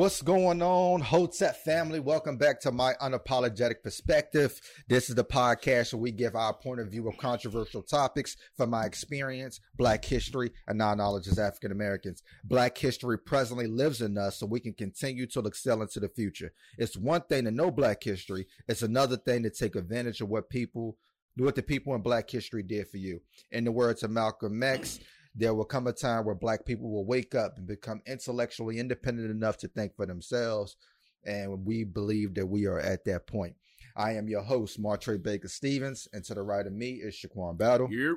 [0.00, 2.00] What's going on, Hotep family?
[2.00, 4.58] Welcome back to my unapologetic perspective.
[4.88, 8.70] This is the podcast where we give our point of view of controversial topics from
[8.70, 12.22] my experience, Black history, and our knowledge as African Americans.
[12.44, 16.54] Black history presently lives in us so we can continue to excel into the future.
[16.78, 18.46] It's one thing to know Black history.
[18.68, 20.96] It's another thing to take advantage of what people,
[21.36, 23.20] what the people in Black history did for you.
[23.52, 24.98] In the words of Malcolm X,
[25.34, 29.30] there will come a time where black people will wake up and become intellectually independent
[29.30, 30.76] enough to think for themselves.
[31.24, 33.54] And we believe that we are at that point.
[33.96, 37.58] I am your host, Martre Baker Stevens, and to the right of me is Shaquan
[37.58, 37.88] Battle.
[37.90, 38.16] Yep.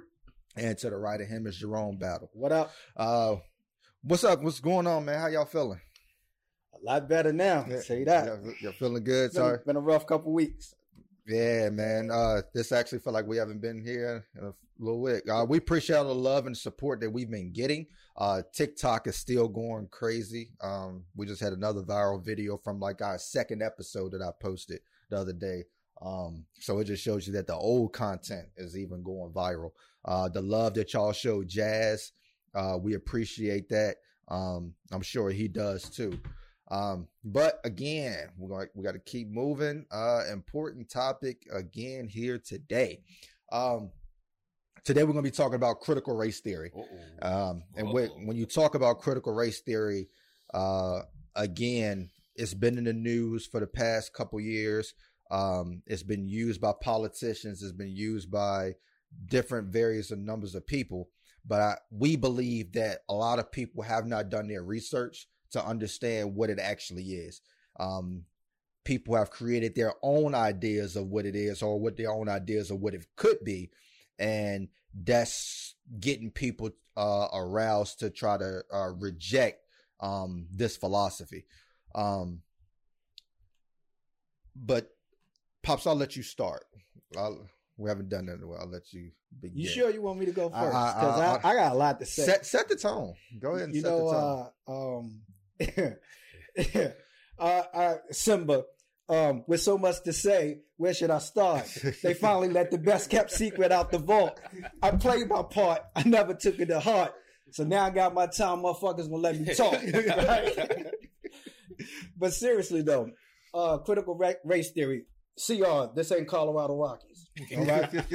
[0.56, 2.30] And to the right of him is Jerome Battle.
[2.34, 2.72] What up?
[2.96, 3.38] Uh
[4.04, 4.42] what's up?
[4.42, 5.20] What's going on, man?
[5.20, 5.82] How y'all feeling?
[6.73, 7.66] A lot better now.
[7.68, 8.26] Yeah, say that.
[8.26, 9.32] You're, you're feeling good.
[9.32, 9.59] Been, Sorry.
[9.66, 10.76] Been a rough couple weeks.
[11.26, 12.12] Yeah, man.
[12.12, 15.30] Uh, this actually felt like we haven't been here in a bit.
[15.30, 17.88] Uh, we appreciate all the love and support that we've been getting.
[18.16, 20.52] Uh, TikTok is still going crazy.
[20.62, 24.81] Um, we just had another viral video from like our second episode that I posted
[25.09, 25.64] the other day.
[26.02, 29.72] Um, so it just shows you that the old content is even going viral.
[30.06, 32.11] Uh, the love that y'all show Jazz,
[32.53, 33.98] uh, we appreciate that.
[34.28, 36.20] Um, I'm sure he does too.
[36.70, 39.86] Um, but again, we're going we got to keep moving.
[39.92, 43.02] Uh, important topic again here today.
[43.52, 43.92] Um,
[44.84, 46.72] today we're going to be talking about critical race theory.
[47.22, 50.08] Um, and when, when you talk about critical race theory,
[50.53, 51.00] uh,
[51.36, 54.94] again, it's been in the news for the past couple years.
[55.31, 57.64] Um, it's been used by politicians.
[57.64, 58.73] It's been used by
[59.28, 61.09] different various numbers of people.
[61.45, 65.64] But I, we believe that a lot of people have not done their research to
[65.64, 67.42] understand what it actually is.
[67.80, 68.23] Um,
[68.84, 72.72] people have created their own ideas of what it is or what their own ideas
[72.72, 73.72] of what it could be.
[74.19, 79.66] And that's getting people uh, aroused to try to uh, reject
[80.00, 81.45] um, this philosophy.
[81.95, 82.42] Um,
[84.55, 84.89] but
[85.64, 86.66] pops, I'll let you start.
[87.17, 87.47] I'll,
[87.78, 88.59] we haven't done that in a while.
[88.61, 89.60] I'll let you begin.
[89.60, 90.65] You sure you want me to go first?
[90.65, 92.23] Because I, I, I, I, got a lot to say.
[92.23, 93.15] Set, set the tone.
[93.39, 95.21] Go ahead and you set know, the tone.
[95.59, 95.98] Uh, um,
[97.39, 98.64] uh, uh, Simba,
[99.09, 101.66] um, with so much to say, where should I start?
[102.04, 104.38] they finally let the best kept secret out the vault.
[104.82, 105.80] I played my part.
[105.95, 107.14] I never took it to heart.
[107.52, 108.64] So now I got my time.
[108.64, 109.71] Motherfuckers gonna let me talk.
[109.94, 110.88] right?
[112.17, 113.11] but seriously though,
[113.54, 115.05] uh, critical race theory.
[115.38, 117.30] CR, this ain't Colorado Rockies.
[117.58, 117.89] All right.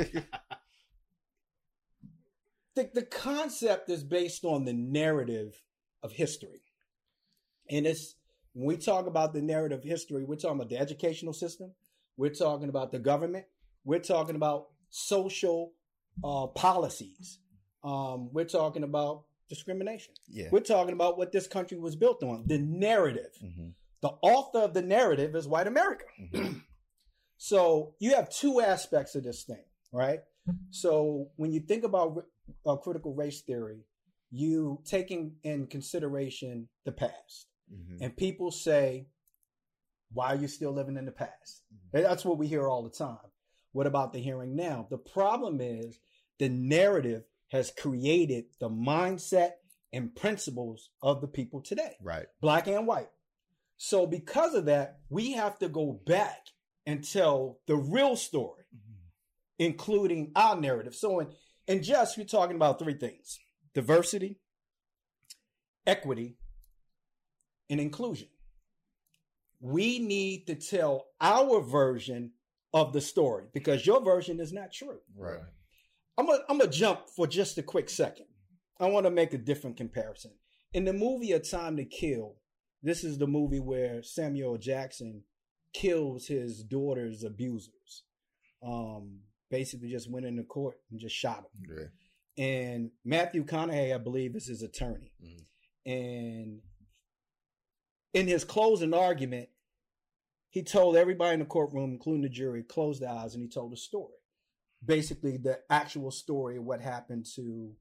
[2.76, 5.54] the, the concept is based on the narrative
[6.02, 6.60] of history.
[7.70, 8.14] And it's
[8.52, 11.72] when we talk about the narrative history, we're talking about the educational system,
[12.18, 13.46] we're talking about the government,
[13.84, 15.72] we're talking about social
[16.22, 17.38] uh, policies,
[17.82, 20.12] um, we're talking about discrimination.
[20.28, 20.48] Yeah.
[20.52, 23.32] We're talking about what this country was built on, the narrative.
[23.42, 23.68] Mm-hmm.
[24.02, 26.04] The author of the narrative is white America.
[26.20, 26.58] Mm-hmm.
[27.38, 30.20] so you have two aspects of this thing, right?
[30.70, 32.24] So when you think about
[32.66, 33.84] uh, critical race theory,
[34.30, 37.46] you taking in consideration the past.
[37.72, 38.02] Mm-hmm.
[38.02, 39.06] And people say,
[40.12, 41.62] why are you still living in the past?
[41.72, 42.02] Mm-hmm.
[42.02, 43.18] That's what we hear all the time.
[43.72, 44.86] What about the hearing now?
[44.90, 46.00] The problem is
[46.38, 49.52] the narrative has created the mindset
[49.92, 51.96] and principles of the people today.
[52.02, 52.26] Right.
[52.40, 53.08] Black and white.
[53.76, 56.46] So because of that, we have to go back
[56.86, 59.04] and tell the real story, mm-hmm.
[59.58, 60.94] including our narrative.
[60.94, 61.28] So in,
[61.66, 63.38] in just, we're talking about three things
[63.74, 64.40] diversity,
[65.86, 66.36] equity,
[67.70, 68.28] and inclusion.
[69.60, 72.32] We need to tell our version
[72.72, 74.98] of the story because your version is not true.
[75.16, 75.40] Right.
[76.16, 78.26] I'm gonna I'm gonna jump for just a quick second.
[78.80, 80.32] I want to make a different comparison.
[80.72, 82.36] In the movie A Time to Kill,
[82.82, 85.22] this is the movie where Samuel Jackson
[85.72, 88.04] kills his daughter's abusers.
[88.64, 89.20] Um,
[89.50, 91.90] basically just went into court and just shot him.
[92.36, 95.12] And Matthew McConaughey, I believe, is his attorney.
[95.22, 95.90] Mm-hmm.
[95.90, 96.60] And
[98.14, 99.48] in his closing argument,
[100.50, 103.72] he told everybody in the courtroom, including the jury, close their eyes, and he told
[103.72, 104.14] a story.
[104.84, 107.72] Basically, the actual story of what happened to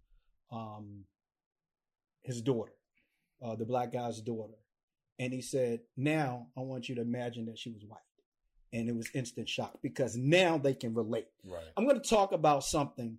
[0.51, 1.03] um,
[2.23, 2.73] his daughter,
[3.43, 4.55] uh, the black guy's daughter.
[5.19, 7.99] And he said, Now I want you to imagine that she was white.
[8.73, 11.27] And it was instant shock because now they can relate.
[11.45, 11.63] Right.
[11.77, 13.17] I'm going to talk about something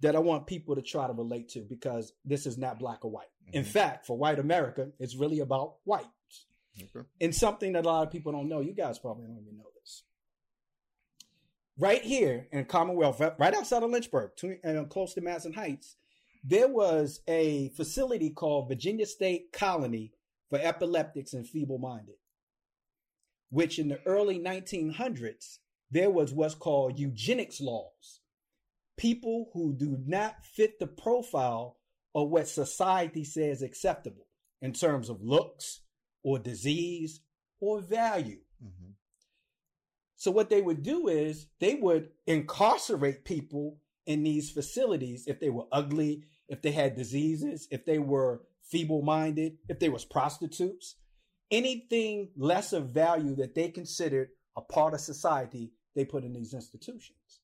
[0.00, 3.10] that I want people to try to relate to because this is not black or
[3.10, 3.28] white.
[3.46, 3.58] Mm-hmm.
[3.58, 6.06] In fact, for white America, it's really about whites.
[6.80, 7.06] Okay.
[7.20, 8.60] And something that a lot of people don't know.
[8.60, 10.04] You guys probably don't even know this.
[11.78, 14.30] Right here in Commonwealth, right outside of Lynchburg,
[14.64, 15.96] uh, close to Madison Heights,
[16.44, 20.12] there was a facility called Virginia State Colony
[20.50, 22.16] for epileptics and feeble minded,
[23.50, 25.58] which in the early 1900s,
[25.90, 28.20] there was what's called eugenics laws.
[28.96, 31.78] People who do not fit the profile
[32.14, 34.26] of what society says acceptable
[34.60, 35.80] in terms of looks
[36.22, 37.20] or disease
[37.60, 38.40] or value.
[38.62, 38.92] Mm-hmm.
[40.16, 45.50] So, what they would do is they would incarcerate people in these facilities if they
[45.50, 50.96] were ugly, if they had diseases, if they were feeble minded, if they was prostitutes,
[51.50, 56.54] anything less of value that they considered a part of society, they put in these
[56.54, 57.40] institutions.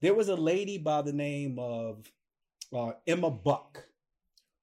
[0.00, 2.10] There was a lady by the name of
[2.72, 3.84] uh, Emma Buck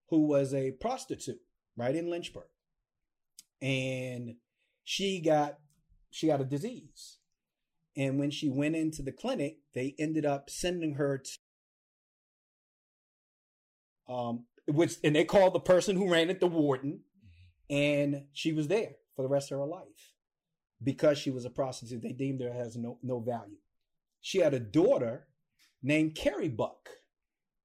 [0.09, 1.41] who was a prostitute
[1.75, 2.47] right in Lynchburg.
[3.61, 4.35] And
[4.83, 5.57] she got
[6.11, 7.17] she got a disease.
[7.95, 11.31] And when she went into the clinic, they ended up sending her to
[14.13, 17.01] um which and they called the person who ran it the warden
[17.69, 20.13] and she was there for the rest of her life
[20.81, 23.57] because she was a prostitute they deemed her as no no value
[24.21, 25.27] she had a daughter
[25.83, 26.87] named carrie buck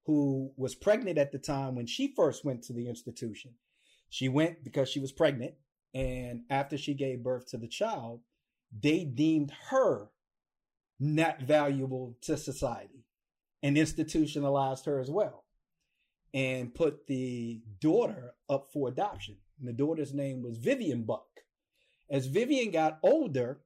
[0.06, 3.52] who was pregnant at the time when she first went to the institution.
[4.10, 5.54] She went because she was pregnant,
[5.94, 8.20] and after she gave birth to the child,
[8.80, 10.08] they deemed her
[10.98, 13.04] not valuable to society
[13.62, 15.44] and institutionalized her as well
[16.34, 19.36] and put the daughter up for adoption.
[19.58, 21.26] And the daughter's name was Vivian Buck.
[22.10, 23.60] As Vivian got older,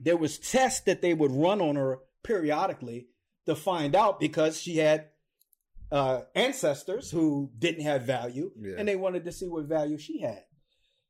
[0.00, 3.08] there was tests that they would run on her periodically
[3.46, 5.06] to find out because she had
[5.90, 8.74] uh, ancestors who didn't have value, yeah.
[8.78, 10.44] and they wanted to see what value she had.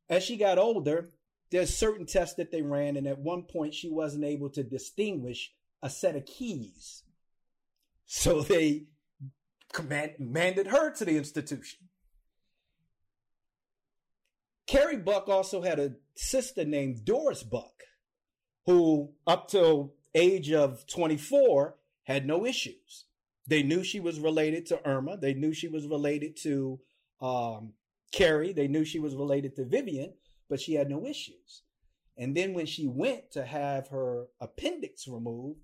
[0.08, 1.08] As she got older,
[1.50, 5.52] there's certain tests that they ran, and at one point she wasn't able to distinguish
[5.82, 7.02] a set of keys.
[8.06, 8.84] So they
[9.72, 11.88] command, commanded her to the institution.
[14.66, 17.84] Carrie Buck also had a sister named Doris Buck,
[18.66, 21.74] who up till age of 24
[22.04, 23.06] had no issues.
[23.46, 25.16] They knew she was related to Irma.
[25.16, 26.80] They knew she was related to
[27.22, 27.72] um,
[28.12, 28.52] Carrie.
[28.52, 30.14] They knew she was related to Vivian,
[30.48, 31.62] but she had no issues.
[32.16, 35.60] And then when she went to have her appendix removed,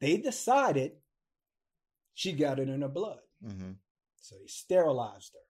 [0.00, 0.92] they decided
[2.14, 3.18] she got it in her blood.
[3.44, 3.72] Mm-hmm.
[4.20, 5.40] So they sterilized her,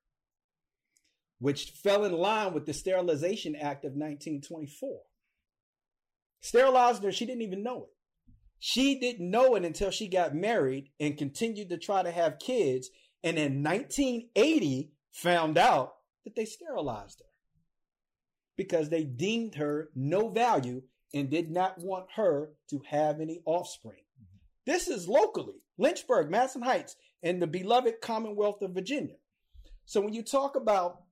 [1.38, 5.00] which fell in line with the Sterilization Act of 1924.
[6.40, 7.90] Sterilized her, she didn't even know it.
[8.58, 12.88] She didn't know it until she got married and continued to try to have kids.
[13.22, 15.95] And in 1980, found out
[16.26, 17.26] that they sterilized her
[18.56, 20.82] because they deemed her no value
[21.14, 24.02] and did not want her to have any offspring.
[24.66, 29.16] This is locally, Lynchburg, Madison Heights, and the beloved Commonwealth of Virginia.
[29.84, 31.02] So when you talk about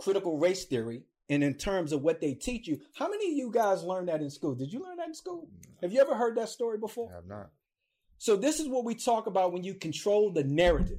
[0.00, 2.80] critical race theory, and in terms of what they teach you.
[2.94, 4.54] How many of you guys learned that in school?
[4.54, 5.48] Did you learn that in school?
[5.82, 7.10] Have you ever heard that story before?
[7.12, 7.50] I have not.
[8.18, 10.98] So this is what we talk about when you control the narrative.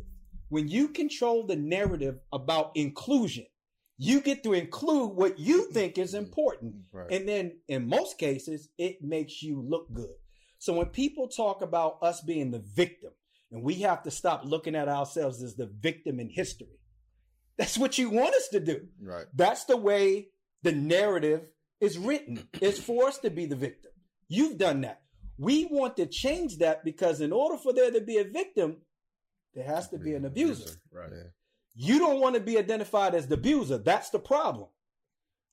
[0.50, 3.46] When you control the narrative about inclusion,
[3.98, 6.25] you get to include what you think is mm-hmm.
[6.25, 6.75] important.
[6.92, 7.12] Right.
[7.12, 10.16] And then in most cases, it makes you look good.
[10.57, 13.12] So when people talk about us being the victim,
[13.51, 16.80] and we have to stop looking at ourselves as the victim in history
[17.60, 18.88] that's what you want us to do.
[19.04, 19.25] Right.
[19.36, 20.30] That's the way
[20.63, 21.42] the narrative
[21.81, 22.48] is written.
[22.54, 23.92] it's for us to be the victim.
[24.30, 25.02] You've done that.
[25.38, 28.78] We want to change that because in order for there to be a victim,
[29.53, 30.71] there has to be an abuser.
[30.91, 31.11] Right.
[31.75, 33.77] You don't want to be identified as the abuser.
[33.77, 34.68] That's the problem.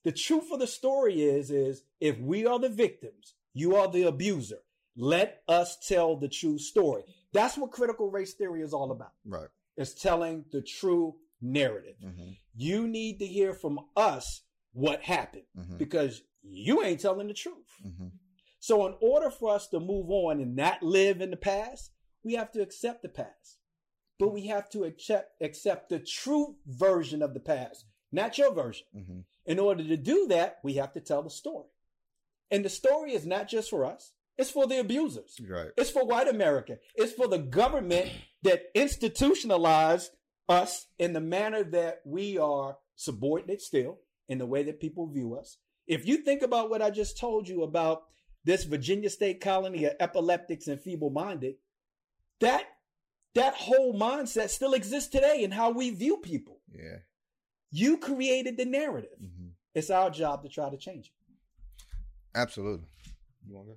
[0.05, 4.05] The truth of the story is, is if we are the victims, you are the
[4.05, 4.59] abuser.
[4.97, 7.03] Let us tell the true story.
[7.33, 9.13] That's what critical race theory is all about.
[9.25, 9.49] Right.
[9.77, 11.97] It's telling the true narrative.
[12.05, 12.31] Mm-hmm.
[12.55, 15.77] You need to hear from us what happened mm-hmm.
[15.77, 17.67] because you ain't telling the truth.
[17.87, 18.09] Mm-hmm.
[18.59, 21.93] So, in order for us to move on and not live in the past,
[22.25, 23.59] we have to accept the past.
[24.19, 28.87] But we have to accept accept the true version of the past, not your version.
[28.97, 29.21] Mm-hmm.
[29.45, 31.69] In order to do that, we have to tell the story.
[32.51, 34.13] And the story is not just for us.
[34.39, 35.39] It's for the abusers.
[35.49, 35.71] Right.
[35.77, 36.79] It's for white America.
[36.95, 38.11] It's for the government
[38.43, 40.13] that institutionalized
[40.49, 45.37] us in the manner that we are subordinate still in the way that people view
[45.37, 45.59] us.
[45.87, 48.05] If you think about what I just told you about
[48.45, 51.57] this Virginia state colony of epileptics and feeble minded,
[52.41, 52.65] that
[53.37, 56.61] that whole mindset still exists today in how we view people.
[56.75, 56.99] Yeah.
[57.71, 59.19] You created the narrative.
[59.23, 59.49] Mm-hmm.
[59.75, 61.13] It's our job to try to change it.
[62.35, 62.89] Absolutely.
[63.47, 63.69] You want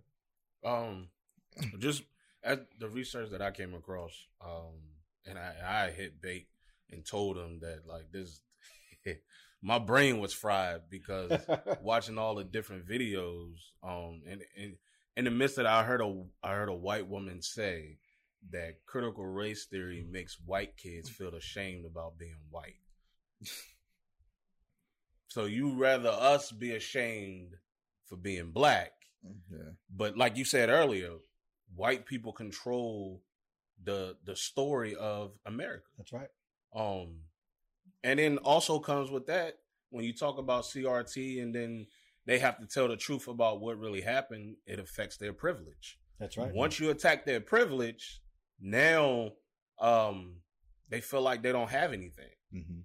[0.64, 0.70] to?
[0.70, 1.08] Um,
[1.80, 2.04] just
[2.44, 4.14] at the research that I came across,
[4.44, 4.76] um,
[5.26, 5.54] and I,
[5.88, 6.48] I hit bait
[6.90, 8.42] and told him that like this
[9.62, 11.32] my brain was fried because
[11.82, 13.56] watching all the different videos.
[13.84, 14.76] Um, and, and
[15.18, 17.98] in the midst of that, I heard a I heard a white woman say
[18.52, 22.80] that critical race theory makes white kids feel ashamed about being white.
[25.28, 27.56] so you rather us be ashamed
[28.06, 28.92] for being black,
[29.52, 29.72] Yeah.
[29.96, 31.18] but like you said earlier,
[31.76, 33.22] white people control
[33.84, 35.86] the the story of America.
[35.98, 36.30] That's right.
[36.76, 37.22] Um,
[38.04, 41.88] and then also comes with that when you talk about CRT, and then
[42.26, 44.58] they have to tell the truth about what really happened.
[44.66, 46.00] It affects their privilege.
[46.20, 46.54] That's right.
[46.54, 48.22] Once you attack their privilege,
[48.62, 49.32] now
[49.80, 50.36] um,
[50.90, 52.30] they feel like they don't have anything.
[52.52, 52.82] hmm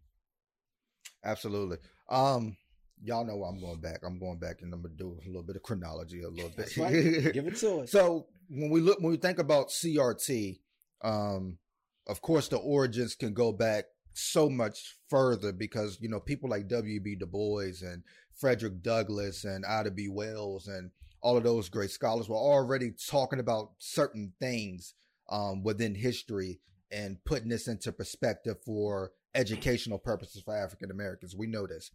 [1.24, 1.78] Absolutely.
[2.10, 2.56] Um,
[3.02, 4.00] y'all know I'm going back.
[4.04, 6.76] I'm going back, and I'm gonna do a little bit of chronology, a little bit.
[6.76, 6.92] Right.
[7.32, 7.90] Give it to us.
[7.90, 10.58] So when we look, when we think about CRT,
[11.02, 11.58] um,
[12.06, 16.68] of course the origins can go back so much further because you know people like
[16.68, 17.16] W.B.
[17.16, 18.02] Du Bois and
[18.34, 20.08] Frederick Douglass and Ida B.
[20.08, 20.90] Wells and
[21.20, 24.94] all of those great scholars were already talking about certain things
[25.28, 31.34] um, within history and putting this into perspective for educational purposes for African Americans.
[31.36, 31.90] We know this,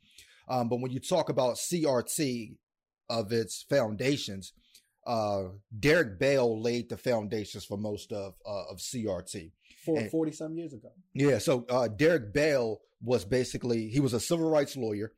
[0.47, 2.57] um, but when you talk about CRT
[3.09, 4.53] of its foundations,
[5.07, 5.43] uh,
[5.77, 9.51] Derek Bell laid the foundations for most of uh, of CRT.
[9.85, 10.89] For and- 40 some years ago.
[11.13, 15.13] Yeah, so uh, Derek Bell was basically he was a civil rights lawyer.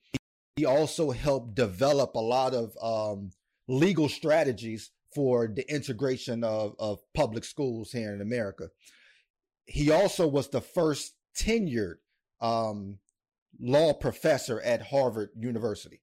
[0.55, 3.31] He also helped develop a lot of um,
[3.67, 8.69] legal strategies for the integration of, of public schools here in America.
[9.65, 11.95] He also was the first tenured
[12.39, 12.99] um,
[13.59, 16.01] law professor at Harvard University.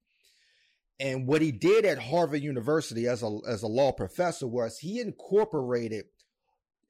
[1.00, 5.00] And what he did at Harvard University as a as a law professor was he
[5.00, 6.06] incorporated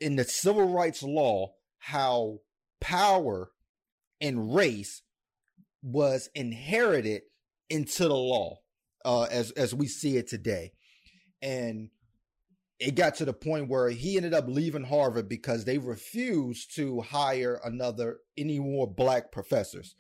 [0.01, 2.39] in the civil rights law how
[2.81, 3.51] power
[4.21, 5.03] and race
[5.83, 7.23] was inherited
[7.69, 8.59] into the law
[9.05, 10.73] uh, as as we see it today,
[11.43, 11.91] and
[12.81, 17.01] it got to the point where he ended up leaving Harvard because they refused to
[17.01, 19.97] hire another any more black professors.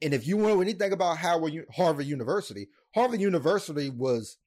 [0.00, 4.38] And if you know anything about Howard, Harvard University, Harvard University was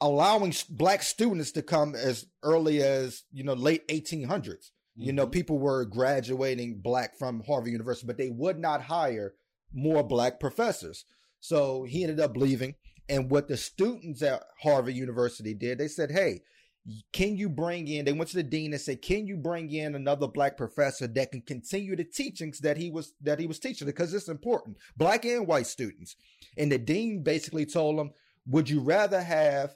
[0.00, 4.70] allowing black students to come as early as you know late 1800s.
[4.96, 5.32] You know, Mhm.
[5.32, 9.34] people were graduating black from Harvard University, but they would not hire
[9.72, 11.04] more black professors.
[11.40, 12.76] So he ended up leaving.
[13.08, 16.42] And what the students at Harvard University did, they said, Hey,
[17.12, 19.94] can you bring in, they went to the dean and said, Can you bring in
[19.94, 23.86] another black professor that can continue the teachings that he was that he was teaching?
[23.86, 24.76] Because it's important.
[24.96, 26.16] Black and white students.
[26.58, 28.10] And the dean basically told them,
[28.46, 29.74] Would you rather have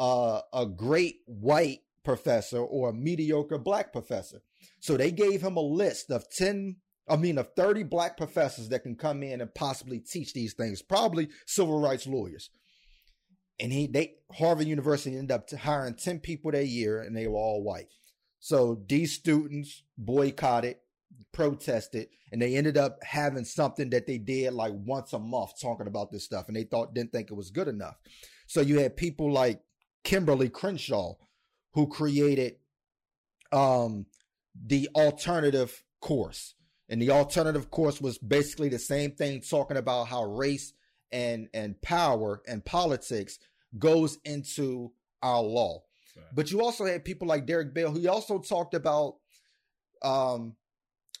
[0.00, 4.42] uh, a great white professor or a mediocre black professor?
[4.80, 6.76] So they gave him a list of 10,
[7.08, 10.82] I mean, of 30 black professors that can come in and possibly teach these things,
[10.82, 12.50] probably civil rights lawyers.
[13.60, 17.38] And he, they, Harvard University ended up hiring 10 people that year and they were
[17.38, 17.88] all white.
[18.38, 20.76] So these students boycotted,
[21.32, 25.88] protested, and they ended up having something that they did like once a month talking
[25.88, 26.46] about this stuff.
[26.46, 27.96] And they thought, didn't think it was good enough.
[28.46, 29.60] So you had people like
[30.04, 31.14] Kimberly Crenshaw
[31.72, 32.56] who created,
[33.52, 34.06] um,
[34.66, 36.54] the alternative course.
[36.88, 40.72] And the alternative course was basically the same thing, talking about how race
[41.12, 43.38] and and power and politics
[43.78, 45.82] goes into our law.
[46.34, 49.16] But you also had people like Derek Bell, who also talked about
[50.02, 50.56] um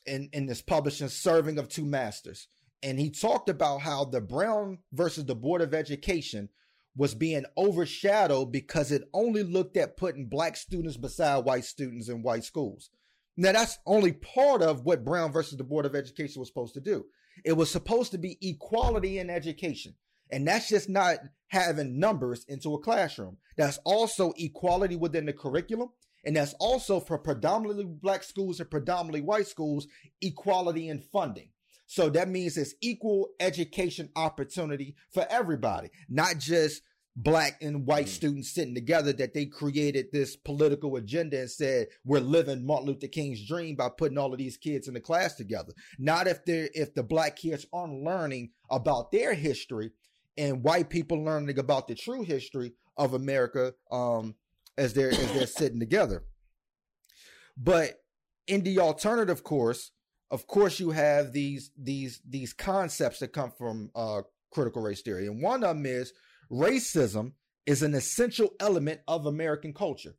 [0.06, 2.48] in, in this publishing serving of two masters.
[2.82, 6.48] And he talked about how the Brown versus the Board of Education
[6.96, 12.22] was being overshadowed because it only looked at putting black students beside white students in
[12.22, 12.90] white schools.
[13.36, 16.80] Now that's only part of what Brown versus the Board of Education was supposed to
[16.80, 17.04] do.
[17.44, 19.94] It was supposed to be equality in education.
[20.30, 21.18] And that's just not
[21.48, 23.38] having numbers into a classroom.
[23.56, 25.90] That's also equality within the curriculum.
[26.24, 29.86] And that's also for predominantly black schools and predominantly white schools,
[30.20, 31.50] equality in funding.
[31.86, 36.82] So that means it's equal education opportunity for everybody, not just
[37.20, 38.10] black and white Mm.
[38.10, 43.08] students sitting together that they created this political agenda and said we're living Martin Luther
[43.08, 45.72] King's dream by putting all of these kids in the class together.
[45.98, 49.90] Not if they're if the black kids aren't learning about their history
[50.36, 54.36] and white people learning about the true history of America um
[54.76, 56.22] as they're as they're sitting together.
[57.56, 58.00] But
[58.46, 59.90] in the alternative course,
[60.30, 64.22] of course you have these these these concepts that come from uh
[64.52, 65.26] critical race theory.
[65.26, 66.12] And one of them is
[66.50, 67.32] racism
[67.66, 70.14] is an essential element of American culture.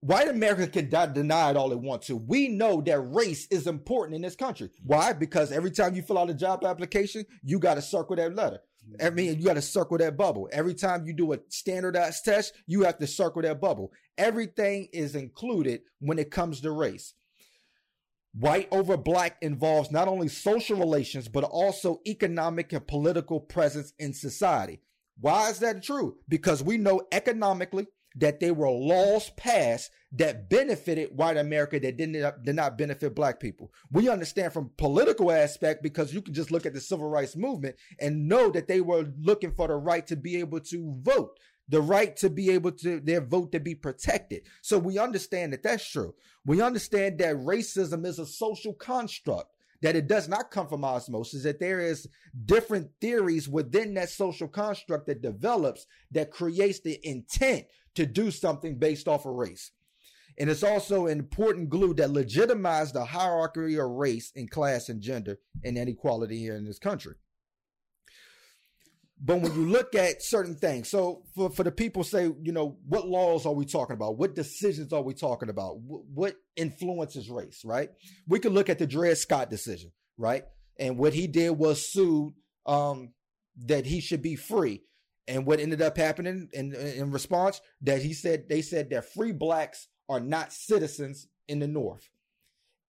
[0.00, 2.16] white America can deny it all they want to.
[2.16, 4.70] We know that race is important in this country.
[4.84, 5.14] Why?
[5.14, 8.60] Because every time you fill out a job application, you got to circle that letter.
[9.02, 10.46] I mean, you got to circle that bubble.
[10.52, 13.92] Every time you do a standardized test, you have to circle that bubble.
[14.18, 17.14] Everything is included when it comes to race.
[18.38, 24.12] White over black involves not only social relations, but also economic and political presence in
[24.12, 24.80] society.
[25.20, 26.16] Why is that true?
[26.28, 27.86] Because we know economically
[28.16, 33.14] that there were laws passed that benefited white America that did not, did not benefit
[33.14, 33.72] black people.
[33.90, 37.76] We understand from political aspect because you can just look at the civil rights movement
[38.00, 41.38] and know that they were looking for the right to be able to vote
[41.68, 44.42] the right to be able to their vote to be protected.
[44.62, 46.14] So we understand that that's true.
[46.44, 49.50] We understand that racism is a social construct
[49.84, 52.08] that it does not come from osmosis that there is
[52.46, 58.78] different theories within that social construct that develops that creates the intent to do something
[58.78, 59.72] based off of race
[60.38, 65.02] and it's also an important glue that legitimizes the hierarchy of race and class and
[65.02, 67.14] gender and inequality here in this country
[69.20, 72.78] but when you look at certain things, so for, for the people say, you know,
[72.86, 74.18] what laws are we talking about?
[74.18, 75.78] What decisions are we talking about?
[75.78, 77.90] what influences race, right?
[78.26, 80.44] We could look at the Dred Scott decision, right?
[80.78, 82.34] And what he did was sued
[82.66, 83.12] um,
[83.66, 84.82] that he should be free.
[85.28, 89.32] And what ended up happening in, in response that he said, they said that free
[89.32, 92.10] blacks are not citizens in the North.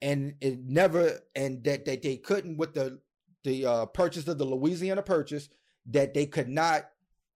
[0.02, 3.00] And it never, and that, that they couldn't with the,
[3.44, 5.50] the uh, purchase of the Louisiana Purchase,
[5.88, 6.90] that they could not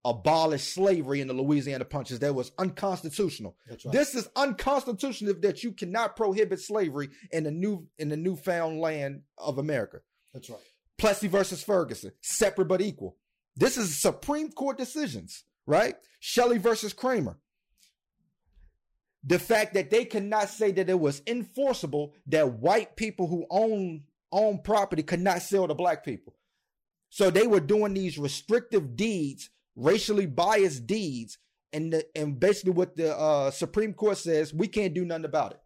[0.06, 2.20] abolish slavery in the Louisiana Purchase.
[2.20, 3.56] That was unconstitutional.
[3.70, 3.82] Right.
[3.92, 9.22] This is unconstitutional that you cannot prohibit slavery in the new in the newfound land
[9.38, 10.00] of America.
[10.34, 10.60] That's right.
[10.98, 13.18] Plessy versus Ferguson, separate but equal.
[13.56, 15.96] This is Supreme Court decisions, right?
[16.20, 17.36] Shelley versus Kraemer.
[19.24, 24.04] The fact that they cannot say that it was enforceable that white people who own
[24.32, 26.36] own property could not sell to black people.
[27.10, 31.38] So they were doing these restrictive deeds, racially biased deeds,
[31.74, 35.54] and the, and basically what the uh, Supreme Court says, we can't do nothing about
[35.54, 35.60] it.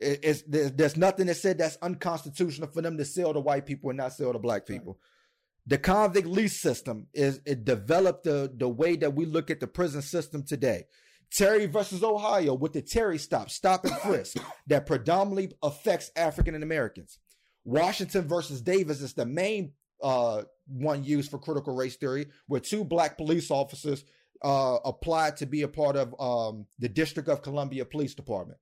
[0.00, 3.66] it it's, there's, there's, nothing that said that's unconstitutional for them to sell to white
[3.66, 4.92] people and not sell to black people.
[4.92, 5.00] Right.
[5.66, 9.66] The convict lease system is it developed the the way that we look at the
[9.66, 10.84] prison system today.
[11.32, 17.18] Terry versus Ohio with the Terry stop, stop and frisk that predominantly affects African Americans.
[17.64, 22.84] Washington versus Davis is the main uh, one used for critical race theory, where two
[22.84, 24.04] black police officers
[24.42, 28.58] uh, applied to be a part of um, the District of Columbia Police Department.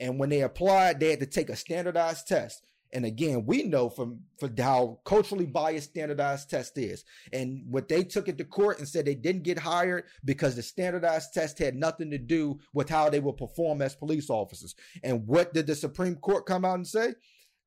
[0.00, 2.62] And when they applied, they had to take a standardized test.
[2.92, 7.04] And again, we know from, from how culturally biased standardized test is.
[7.32, 10.62] And what they took it to court and said they didn't get hired because the
[10.62, 14.76] standardized test had nothing to do with how they would perform as police officers.
[15.02, 17.14] And what did the Supreme Court come out and say?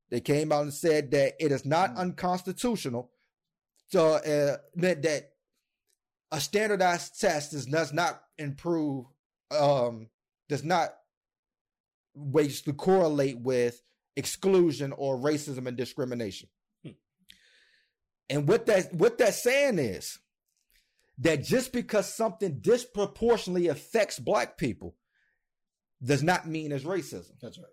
[0.09, 1.97] They came out and said that it is not mm.
[1.97, 3.11] unconstitutional
[3.87, 5.31] so uh, that, that
[6.31, 9.05] a standardized test does, does not improve,
[9.57, 10.09] um,
[10.49, 10.89] does not
[12.13, 13.81] ways to correlate with
[14.15, 16.49] exclusion or racism and discrimination.
[16.83, 16.91] Hmm.
[18.29, 20.19] And what that what that's saying is
[21.19, 24.95] that just because something disproportionately affects black people
[26.03, 27.31] does not mean it's racism.
[27.41, 27.67] That's right.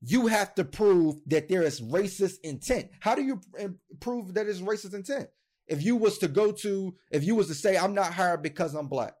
[0.00, 2.90] You have to prove that there is racist intent.
[3.00, 3.68] How do you eh,
[4.00, 5.28] prove that it's racist intent?
[5.66, 8.74] If you was to go to, if you was to say, I'm not hired because
[8.74, 9.14] I'm black,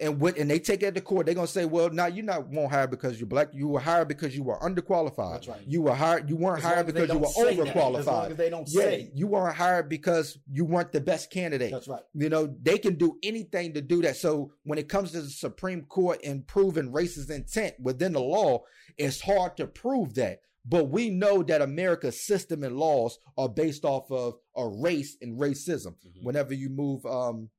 [0.00, 2.48] and what and they take it to court, they're gonna say, well, now you're not
[2.48, 3.48] won't hire because you're black.
[3.52, 5.32] You were hired because you were underqualified.
[5.34, 5.60] That's right.
[5.66, 6.28] You were hired.
[6.28, 7.98] You weren't as hired because you were overqualified.
[7.98, 11.30] As long as they don't yeah, say you weren't hired because you weren't the best
[11.30, 11.70] candidate.
[11.70, 12.02] That's right.
[12.14, 14.16] You know they can do anything to do that.
[14.16, 18.64] So when it comes to the Supreme Court and proving racist intent within the law,
[18.98, 20.40] it's hard to prove that.
[20.66, 25.38] But we know that America's system and laws are based off of a race and
[25.38, 25.94] racism.
[26.06, 26.24] Mm-hmm.
[26.24, 27.50] Whenever you move um,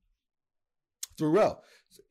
[1.16, 1.62] throughout,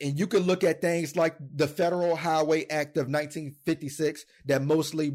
[0.02, 5.14] and you can look at things like the Federal Highway Act of 1956 that mostly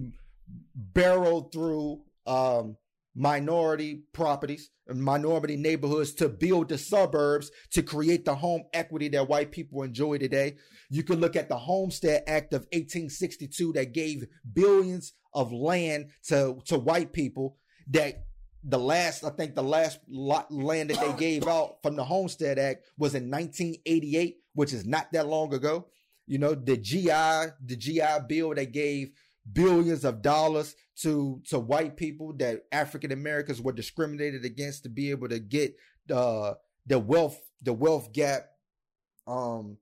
[0.74, 2.76] barreled through um,
[3.14, 9.28] minority properties and minority neighborhoods to build the suburbs to create the home equity that
[9.28, 10.56] white people enjoy today.
[10.88, 16.58] You can look at the Homestead Act of 1862 that gave billions of land to,
[16.66, 17.56] to white people
[17.90, 18.24] that
[18.62, 22.58] the last, I think the last lot land that they gave out from the Homestead
[22.58, 25.86] Act was in 1988, which is not that long ago.
[26.26, 29.12] You know, the GI, the GI bill that gave
[29.50, 35.10] billions of dollars to to white people that African Americans were discriminated against to be
[35.10, 35.74] able to get
[36.06, 38.42] the the wealth the wealth gap
[39.26, 39.78] um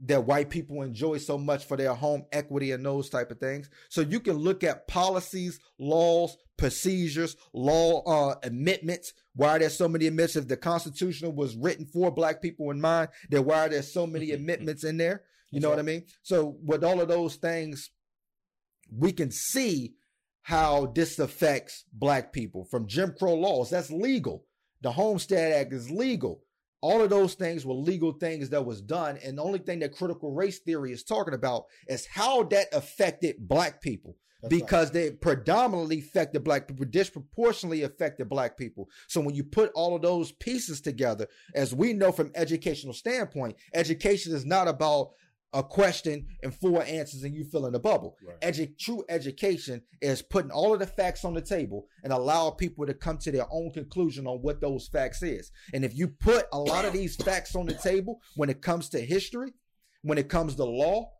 [0.00, 3.68] that white people enjoy so much for their home equity and those type of things.
[3.88, 9.14] So you can look at policies, laws, procedures, law uh, amendments.
[9.34, 10.36] Why there's so many amendments?
[10.36, 14.06] If the Constitution was written for black people in mind, then why are there so
[14.06, 15.22] many amendments in there?
[15.50, 16.04] You know what I mean?
[16.22, 17.90] So with all of those things,
[18.90, 19.94] we can see
[20.42, 23.70] how this affects black people from Jim Crow laws.
[23.70, 24.44] That's legal.
[24.82, 26.42] The Homestead Act is legal.
[26.80, 29.18] All of those things were legal things that was done.
[29.24, 33.36] And the only thing that critical race theory is talking about is how that affected
[33.40, 34.16] black people.
[34.42, 34.94] That's because right.
[34.94, 38.88] they predominantly affected black people, disproportionately affected black people.
[39.08, 43.56] So when you put all of those pieces together, as we know from educational standpoint,
[43.74, 45.10] education is not about
[45.54, 48.16] a question and four answers and you fill in the bubble.
[48.22, 48.40] Right.
[48.40, 52.86] Edu- true education is putting all of the facts on the table and allow people
[52.86, 55.50] to come to their own conclusion on what those facts is.
[55.72, 58.90] And if you put a lot of these facts on the table when it comes
[58.90, 59.54] to history,
[60.02, 61.10] when it comes to law,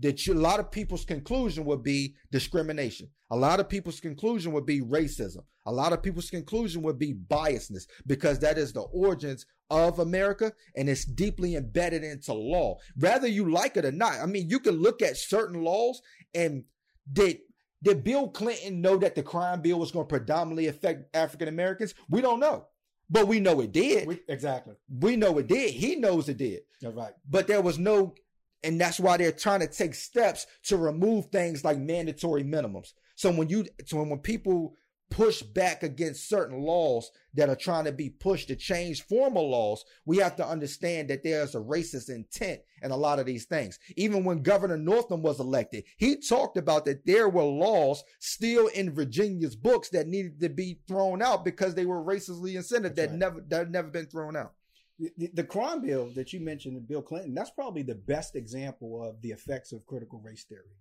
[0.00, 3.08] that you, a lot of people's conclusion would be discrimination.
[3.30, 5.42] A lot of people's conclusion would be racism.
[5.66, 10.52] A lot of people's conclusion would be biasness because that is the origins of America
[10.76, 12.78] and it's deeply embedded into law.
[12.96, 14.14] Whether you like it or not.
[14.14, 16.00] I mean, you can look at certain laws
[16.34, 16.64] and
[17.12, 17.38] did
[17.82, 21.94] did Bill Clinton know that the crime bill was going to predominantly affect African Americans?
[22.08, 22.66] We don't know.
[23.10, 24.06] But we know it did.
[24.06, 24.74] We, exactly.
[24.88, 25.70] We know it did.
[25.70, 26.60] He knows it did.
[26.82, 27.12] That's right.
[27.28, 28.14] But there was no
[28.62, 32.92] and that's why they're trying to take steps to remove things like mandatory minimums.
[33.14, 34.74] So when you so when people
[35.10, 39.84] push back against certain laws that are trying to be pushed to change formal laws,
[40.04, 43.78] we have to understand that there's a racist intent in a lot of these things.
[43.96, 48.94] Even when Governor Northam was elected, he talked about that there were laws still in
[48.94, 53.18] Virginia's books that needed to be thrown out because they were racistly incented that right.
[53.18, 54.52] never that had never been thrown out.
[54.98, 59.22] The, the crime bill that you mentioned, Bill Clinton, that's probably the best example of
[59.22, 60.76] the effects of critical race theory,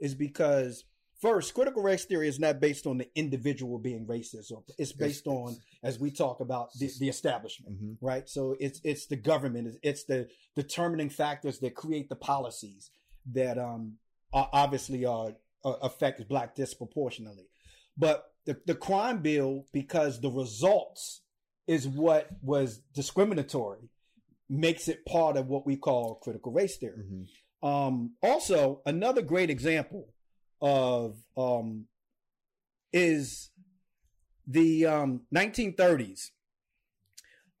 [0.00, 0.84] is because
[1.20, 5.56] first, critical race theory is not based on the individual being racist, it's based on,
[5.84, 8.04] as we talk about, the, the establishment, mm-hmm.
[8.04, 8.28] right?
[8.28, 12.90] So it's it's the government, it's the determining factors that create the policies
[13.32, 13.98] that um
[14.32, 15.32] are obviously are
[15.64, 17.46] uh, affect black disproportionately,
[17.96, 21.22] but the the crime bill because the results
[21.70, 23.88] is what was discriminatory
[24.48, 27.04] makes it part of what we call critical race theory.
[27.04, 27.68] Mm-hmm.
[27.68, 30.08] Um, also, another great example
[30.60, 31.84] of um,
[32.92, 33.50] is
[34.48, 36.30] the um, 1930s.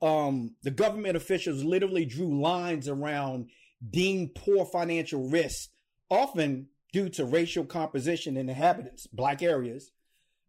[0.02, 3.50] Um, the government officials literally drew lines around
[3.88, 5.68] deemed poor financial risks,
[6.10, 9.92] often due to racial composition in inhabitants, black areas,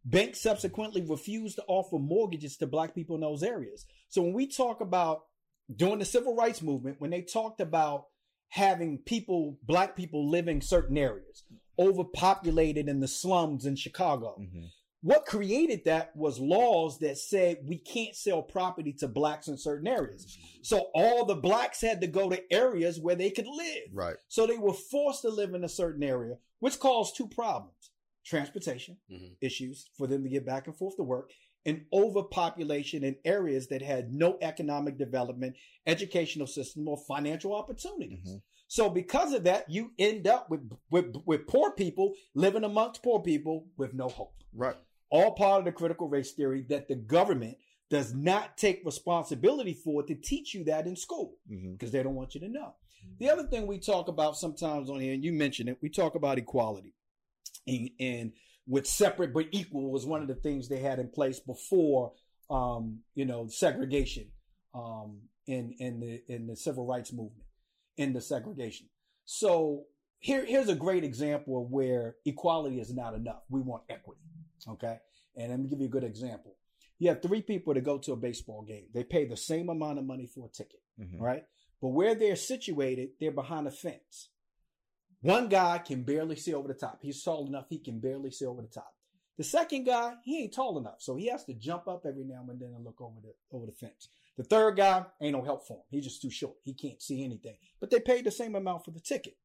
[0.03, 3.85] Banks subsequently refused to offer mortgages to black people in those areas.
[4.09, 5.23] So when we talk about
[5.73, 8.05] during the civil rights movement, when they talked about
[8.49, 11.43] having people, black people living certain areas,
[11.77, 14.65] overpopulated in the slums in Chicago, mm-hmm.
[15.01, 19.87] what created that was laws that said we can't sell property to blacks in certain
[19.87, 20.25] areas.
[20.25, 20.63] Mm-hmm.
[20.63, 23.83] So all the blacks had to go to areas where they could live.
[23.93, 24.17] Right.
[24.27, 27.75] So they were forced to live in a certain area, which caused two problems
[28.25, 29.33] transportation mm-hmm.
[29.41, 31.31] issues for them to get back and forth to work,
[31.65, 35.55] and overpopulation in areas that had no economic development,
[35.85, 38.27] educational system, or financial opportunities.
[38.27, 38.37] Mm-hmm.
[38.67, 43.21] So because of that, you end up with, with with poor people living amongst poor
[43.21, 44.33] people with no hope.
[44.53, 44.77] Right.
[45.09, 47.57] All part of the critical race theory that the government
[47.89, 51.87] does not take responsibility for to teach you that in school because mm-hmm.
[51.89, 52.73] they don't want you to know.
[53.19, 56.15] The other thing we talk about sometimes on here, and you mentioned it, we talk
[56.15, 56.93] about equality
[57.67, 58.31] and, and
[58.67, 62.13] with separate but equal was one of the things they had in place before
[62.49, 64.27] um, you know segregation
[64.73, 67.47] um, in in the in the civil rights movement
[67.97, 68.87] in the segregation.
[69.25, 69.85] So
[70.19, 73.41] here here's a great example of where equality is not enough.
[73.49, 74.21] We want equity.
[74.67, 74.97] Okay,
[75.35, 76.55] and let me give you a good example.
[76.99, 78.85] You have three people to go to a baseball game.
[78.93, 81.19] They pay the same amount of money for a ticket, mm-hmm.
[81.19, 81.45] right?
[81.81, 84.29] But where they're situated, they're behind a fence.
[85.21, 86.99] One guy can barely see over the top.
[87.01, 88.91] He's tall enough, he can barely see over the top.
[89.37, 92.45] The second guy, he ain't tall enough, so he has to jump up every now
[92.49, 94.09] and then and look over the over the fence.
[94.37, 95.83] The third guy ain't no help for him.
[95.89, 96.55] He's just too short.
[96.63, 97.55] He can't see anything.
[97.79, 99.35] But they paid the same amount for the ticket.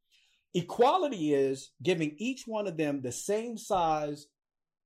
[0.54, 4.26] Equality is giving each one of them the same size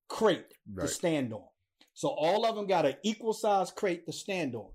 [0.08, 0.86] crate right.
[0.86, 1.46] to stand on.
[1.94, 4.70] So all of them got an equal size crate to stand on.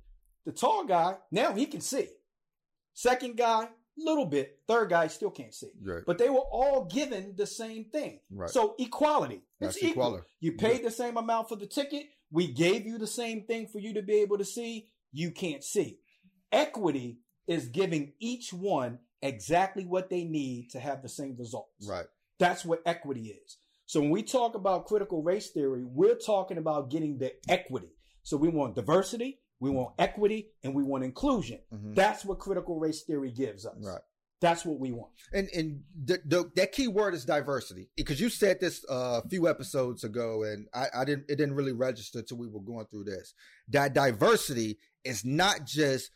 [0.45, 2.08] The tall guy, now he can see.
[2.93, 3.67] Second guy,
[3.98, 4.60] little bit.
[4.68, 5.72] Third guy still can't see.
[5.84, 6.04] Right.
[6.06, 8.20] But they were all given the same thing.
[8.32, 8.50] Right.
[8.50, 9.42] So equality.
[9.60, 10.04] That's it's equal.
[10.04, 10.28] Equality.
[10.40, 12.08] You paid the same amount for the ticket.
[12.32, 14.90] We gave you the same thing for you to be able to see.
[15.12, 16.00] You can't see.
[16.52, 21.88] Equity is giving each one exactly what they need to have the same results.
[21.88, 22.06] Right.
[22.40, 23.58] That's what equity is.
[23.86, 27.92] So when we talk about critical race theory, we're talking about getting the equity.
[28.24, 31.60] So we want diversity, we want equity, and we want inclusion.
[31.74, 31.96] Mhm.
[31.96, 33.76] That's what critical race theory gives us.
[33.80, 34.02] Right.
[34.41, 35.12] That's what we want.
[35.34, 39.30] And and the, the, that key word is diversity because you said this uh, a
[39.30, 42.86] few episodes ago, and I, I didn't it didn't really register till we were going
[42.88, 43.34] through this.
[43.70, 46.12] That diversity is not just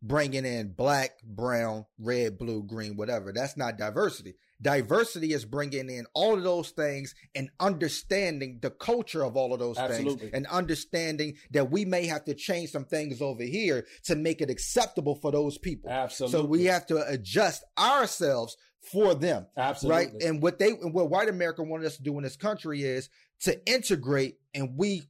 [0.00, 3.32] bringing in black, brown, red, blue, green, whatever.
[3.32, 4.34] That's not diversity.
[4.62, 9.58] Diversity is bringing in all of those things and understanding the culture of all of
[9.58, 10.16] those Absolutely.
[10.16, 14.40] things and understanding that we may have to change some things over here to make
[14.40, 15.90] it acceptable for those people.
[15.90, 16.38] Absolutely.
[16.38, 18.56] So we have to adjust ourselves
[18.92, 20.04] for them, Absolutely.
[20.04, 20.22] right?
[20.22, 23.08] And what they and what white America wanted us to do in this country is
[23.40, 25.02] to integrate, and we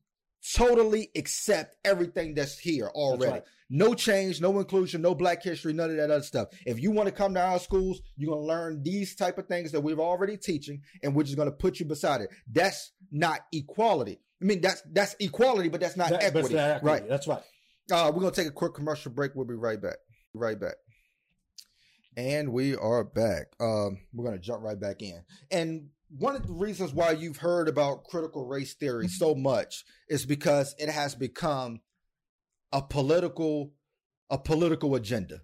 [0.55, 3.33] totally accept everything that's here already.
[3.33, 3.43] right.
[3.71, 6.49] No change, no inclusion, no Black history, none of that other stuff.
[6.67, 9.73] If you want to come to our schools, you're gonna learn these type of things
[9.73, 12.29] that we're already teaching, and we're just gonna put you beside it.
[12.53, 14.21] That's not equality.
[14.43, 16.87] I mean, that's that's equality, but that's not That- equity, not equity.
[16.87, 17.09] right?
[17.09, 17.43] That's right.
[17.91, 19.35] Uh, we're gonna take a quick commercial break.
[19.35, 19.97] We'll be right back.
[20.35, 20.75] Right back.
[22.17, 23.47] And we are back.
[23.61, 25.25] Um, we're gonna jump right back in.
[25.51, 29.13] And one of the reasons why you've heard about critical race theory mm-hmm.
[29.13, 31.81] so much is because it has become
[32.73, 33.73] a political
[34.31, 35.41] a political agenda.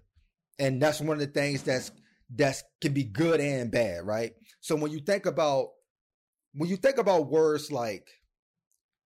[0.59, 1.91] And that's one of the things that's
[2.33, 4.31] that's can be good and bad, right?
[4.61, 5.69] So when you think about
[6.53, 8.07] when you think about words like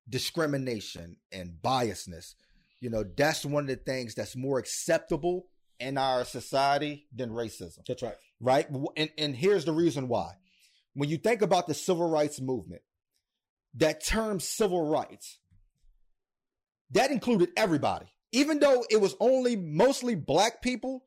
[0.08, 2.36] discrimination and biasness,
[2.80, 5.48] you know, that's one of the things that's more acceptable
[5.80, 8.16] in our society than racism, That's right.
[8.40, 8.68] right?
[8.96, 10.34] And and here's the reason why.
[10.96, 12.82] When you think about the civil rights movement,
[13.76, 15.40] that term civil rights,
[16.92, 18.08] that included everybody.
[18.32, 21.04] Even though it was only mostly black people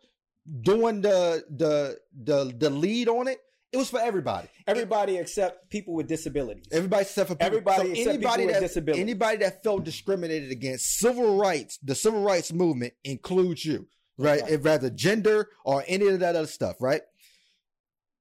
[0.62, 3.38] doing the the the the lead on it,
[3.72, 4.48] it was for everybody.
[4.66, 6.64] Everybody except people with disabilities.
[6.70, 7.46] Everybody except for people.
[7.46, 9.00] Everybody except people with that, disability.
[9.00, 14.40] Anybody that felt discriminated against, civil rights, the civil rights movement includes you, right?
[14.42, 14.50] Right.
[14.50, 17.02] If rather gender or any of that other stuff, right?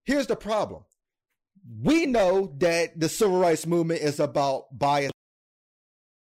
[0.03, 0.83] Here's the problem.
[1.81, 5.11] We know that the civil rights movement is about bias,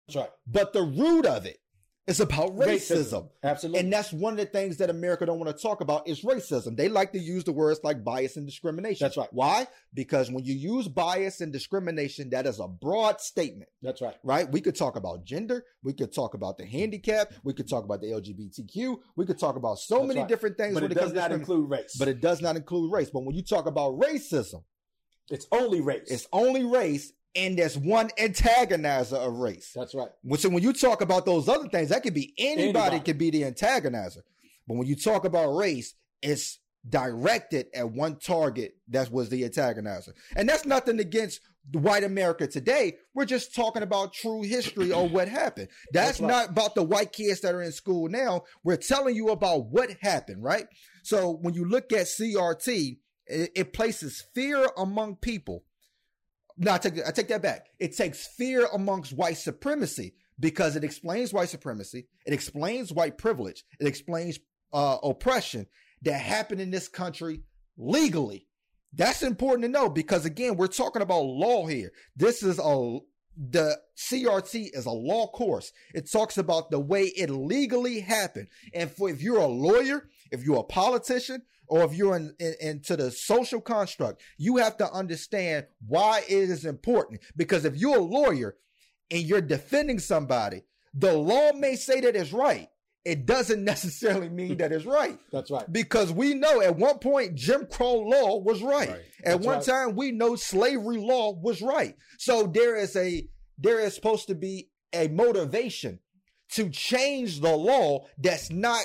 [0.08, 0.30] That's right.
[0.46, 1.58] but the root of it
[2.06, 3.28] is about racism.
[3.44, 3.78] Absolutely.
[3.78, 6.76] And that's one of the things that America don't want to talk about is racism.
[6.76, 9.04] They like to use the words like bias and discrimination.
[9.04, 9.28] That's right.
[9.30, 9.68] Why?
[9.94, 14.16] Because when you use bias and discrimination, that is a broad statement, That's right.
[14.24, 14.50] right?
[14.50, 15.64] We could talk about gender.
[15.84, 17.32] We could talk about the handicap.
[17.44, 18.96] We could talk about the LGBTQ.
[19.14, 20.28] We could talk about so That's many right.
[20.28, 20.74] different things.
[20.74, 21.94] But it does not include race.
[21.96, 23.10] But it does not include race.
[23.10, 24.64] But when you talk about racism,
[25.30, 26.10] it's only race.
[26.10, 29.72] it's only race, and there's one antagonizer of race.
[29.74, 30.10] That's right.
[30.38, 33.00] So when you talk about those other things, that could be anybody, Anybody.
[33.00, 34.22] could be the antagonizer.
[34.66, 40.10] But when you talk about race, it's directed at one target that was the antagonizer.
[40.36, 41.40] And that's nothing against
[41.72, 42.96] white America today.
[43.14, 45.68] We're just talking about true history or what happened.
[45.92, 46.28] That's, That's right.
[46.28, 48.44] not about the white kids that are in school now.
[48.64, 50.66] We're telling you about what happened, right?
[51.02, 52.98] So when you look at CRT,
[53.30, 55.64] it, it places fear among people
[56.60, 57.68] no, I take I take that back.
[57.78, 62.06] It takes fear amongst white supremacy because it explains white supremacy.
[62.26, 63.64] It explains white privilege.
[63.80, 64.38] It explains
[64.70, 65.66] uh, oppression
[66.02, 67.42] that happened in this country
[67.78, 68.46] legally.
[68.92, 71.92] That's important to know because again, we're talking about law here.
[72.14, 72.98] This is a
[73.36, 75.72] the CRT is a law course.
[75.94, 78.48] It talks about the way it legally happened.
[78.74, 82.54] And for if you're a lawyer, if you're a politician, or if you're in, in-
[82.60, 87.20] into the social construct, you have to understand why it is important.
[87.36, 88.56] Because if you're a lawyer
[89.10, 90.62] and you're defending somebody,
[90.92, 92.68] the law may say that it's right.
[93.04, 95.18] It doesn't necessarily mean that it's right.
[95.32, 95.70] That's right.
[95.72, 98.90] Because we know at one point Jim Crow law was right.
[98.90, 99.00] Right.
[99.24, 99.64] At That's one right.
[99.64, 101.96] time we know slavery law was right.
[102.18, 103.26] So there is a
[103.58, 106.00] there is supposed to be a motivation
[106.52, 108.84] to change the law that's not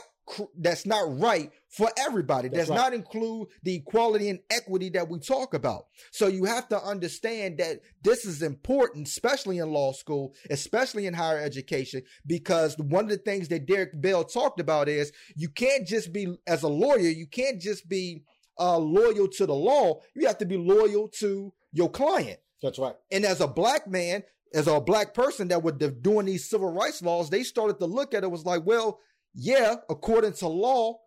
[0.57, 2.49] that's not right for everybody.
[2.49, 2.75] That's does right.
[2.75, 5.85] not include the equality and equity that we talk about.
[6.11, 11.13] So you have to understand that this is important, especially in law school, especially in
[11.13, 15.87] higher education, because one of the things that Derek Bell talked about is you can't
[15.87, 18.23] just be as a lawyer, you can't just be
[18.59, 19.99] uh, loyal to the law.
[20.15, 22.39] You have to be loyal to your client.
[22.61, 22.95] That's right.
[23.11, 27.01] And as a black man, as a black person that were doing these civil rights
[27.01, 28.99] laws, they started to look at it was like, well,
[29.35, 30.99] yeah, according to law,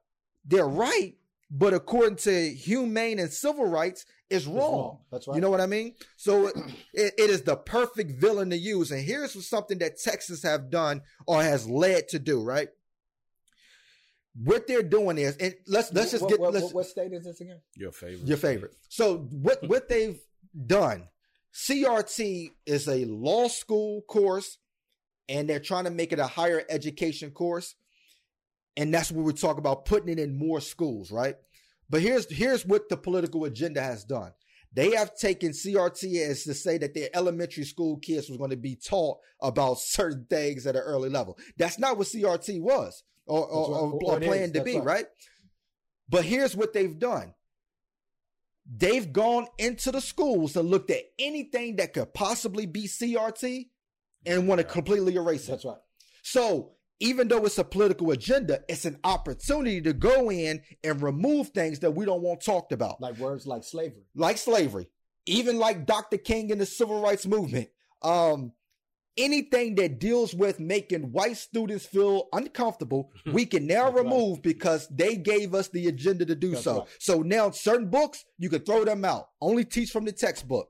[0.44, 1.14] they're right,
[1.50, 4.98] but according to humane and civil rights, it's It's wrong.
[5.10, 5.34] That's right.
[5.36, 5.94] You know what I mean?
[6.16, 6.48] So
[6.92, 8.90] it, it is the perfect villain to use.
[8.90, 12.68] And here's something that Texas have done or has led to do, right?
[14.44, 17.24] what they're doing is, and let's let's just what, get what, let's, what state is
[17.24, 17.60] this again?
[17.74, 18.26] Your favorite.
[18.26, 18.72] your favorite.
[18.88, 20.20] So what what they've
[20.66, 21.08] done,
[21.52, 24.58] CRT is a law school course,
[25.28, 27.74] and they're trying to make it a higher education course,
[28.78, 31.34] and that's what we're talking about putting it in more schools, right?
[31.90, 34.32] But here's here's what the political agenda has done.
[34.72, 38.56] They have taken CRT as to say that their elementary school kids was going to
[38.56, 41.36] be taught about certain things at an early level.
[41.58, 43.80] That's not what CRT was or, or, right.
[43.80, 44.28] or, Or or it is.
[44.28, 44.84] planned to be, right.
[44.84, 45.06] right?
[46.08, 47.34] But here's what they've done.
[48.70, 53.66] They've gone into the schools and looked at anything that could possibly be CRT
[54.26, 55.52] and want to completely erase it.
[55.52, 55.78] That's right.
[56.22, 61.48] So even though it's a political agenda, it's an opportunity to go in and remove
[61.48, 64.02] things that we don't want talked about, Like words like slavery.
[64.14, 64.88] like slavery,
[65.26, 66.18] even like Dr.
[66.18, 67.68] King and the civil rights movement.
[68.02, 68.52] Um,
[69.16, 74.04] anything that deals with making white students feel uncomfortable, we can now That's right.
[74.04, 76.78] remove because they gave us the agenda to do That's so.
[76.80, 76.88] right.
[77.00, 79.28] So now certain books, you can throw them out.
[79.40, 80.68] Only teach from the textbook.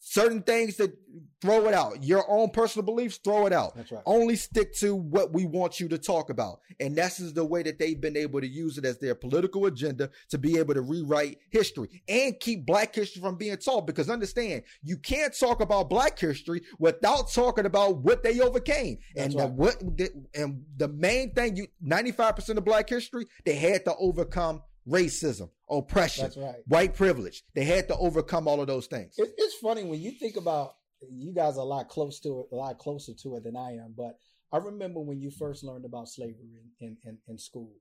[0.00, 0.92] Certain things that
[1.40, 2.02] throw it out.
[2.02, 4.02] Your own personal beliefs, throw it out That's right.
[4.06, 6.60] only stick to what we want you to talk about.
[6.80, 9.66] And that's is the way that they've been able to use it as their political
[9.66, 13.86] agenda to be able to rewrite history and keep black history from being taught.
[13.86, 18.98] Because understand, you can't talk about black history without talking about what they overcame.
[19.14, 23.54] That's and the, what the, and the main thing you 95% of black history, they
[23.54, 26.56] had to overcome racism, oppression, That's right.
[26.66, 27.42] white privilege.
[27.54, 29.14] They had to overcome all of those things.
[29.18, 30.74] It, it's funny when you think about
[31.10, 33.72] you guys are a lot close to it, a lot closer to it than I
[33.72, 33.94] am.
[33.96, 34.18] But
[34.52, 37.72] I remember when you first learned about slavery in, in, in, in school,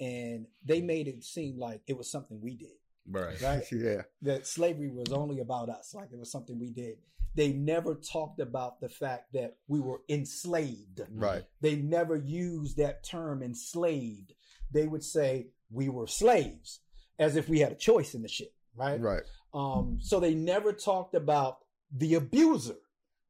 [0.00, 3.40] and they made it seem like it was something we did, Right.
[3.42, 3.64] right?
[3.72, 4.02] yeah.
[4.22, 6.96] that slavery was only about us, like it was something we did.
[7.36, 11.00] They never talked about the fact that we were enslaved.
[11.12, 11.42] Right.
[11.60, 14.32] They never used that term enslaved.
[14.72, 16.80] They would say we were slaves
[17.18, 19.00] as if we had a choice in the shit, right?
[19.00, 19.22] Right.
[19.52, 21.58] Um, so they never talked about
[21.96, 22.76] the abuser,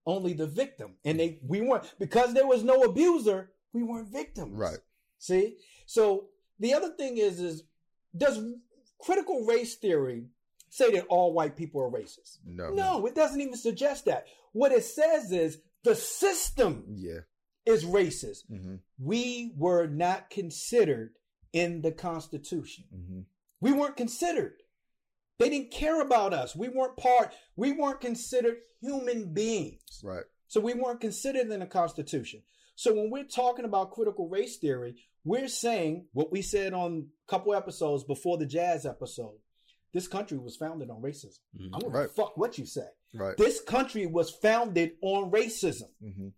[0.07, 0.95] only the victim.
[1.05, 4.53] And they we weren't because there was no abuser, we weren't victims.
[4.59, 4.79] Right.
[5.19, 5.57] See?
[5.87, 6.27] So
[6.61, 7.65] the other thing is is
[8.17, 8.41] does
[8.99, 10.27] critical race theory
[10.71, 12.39] say that all white people are racist?
[12.47, 12.71] No.
[12.71, 14.27] No, it doesn't even suggest that.
[14.53, 17.21] What it says is the system Yeah.
[17.67, 18.47] is racist.
[18.49, 21.13] hmm We were not considered
[21.55, 22.85] in the Constitution.
[22.93, 23.21] hmm
[23.61, 24.57] We weren't considered.
[25.39, 26.55] They didn't care about us.
[26.55, 30.01] We weren't part, we weren't considered human beings.
[30.03, 30.25] Right.
[30.49, 32.43] So we weren't considered in the Constitution.
[32.77, 37.31] So when we're talking about critical race theory, we're saying what we said on a
[37.31, 39.39] couple episodes before the jazz episode.
[39.93, 41.39] This country was founded on racism.
[41.57, 41.71] Mhm.
[41.75, 42.11] I don't Right.
[42.11, 42.89] fuck what you say.
[43.15, 43.37] Right.
[43.37, 45.91] This country was founded on racism.
[46.01, 46.29] hmm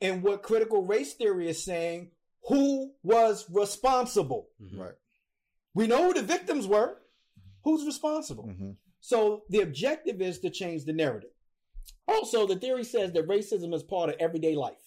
[0.00, 2.10] And what critical race theory is saying,
[2.48, 4.48] who was responsible?
[4.60, 4.78] Mhm.
[4.78, 4.94] Right.
[5.74, 6.98] We know who the victims were.
[7.64, 8.44] Who's responsible?
[8.44, 11.30] hmm So the objective is to change the narrative.
[12.06, 14.80] Also, the theory says that racism is part of everyday life.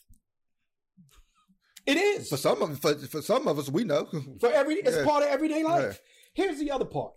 [1.86, 2.30] It is.
[2.30, 4.06] For some of for, for some of us, we know.
[4.40, 5.06] For every it's Yeah.
[5.06, 6.02] part of everyday life.
[6.36, 6.44] Yeah.
[6.46, 7.14] Here's the other part.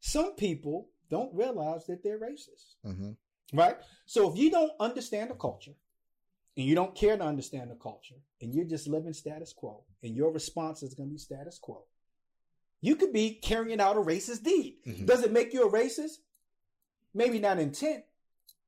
[0.00, 2.76] Some people don't realize that they're racist.
[2.82, 3.12] hmm
[3.52, 3.76] Right?
[4.06, 5.74] So if you don't understand the culture
[6.56, 10.14] and you don't care to understand the culture and you're just living status quo and
[10.14, 11.84] your response is going to be status quo,
[12.80, 14.76] you could be carrying out a racist deed.
[14.86, 15.06] Mhm.
[15.06, 16.18] Does it make you a racist?
[17.12, 18.04] Maybe not intent,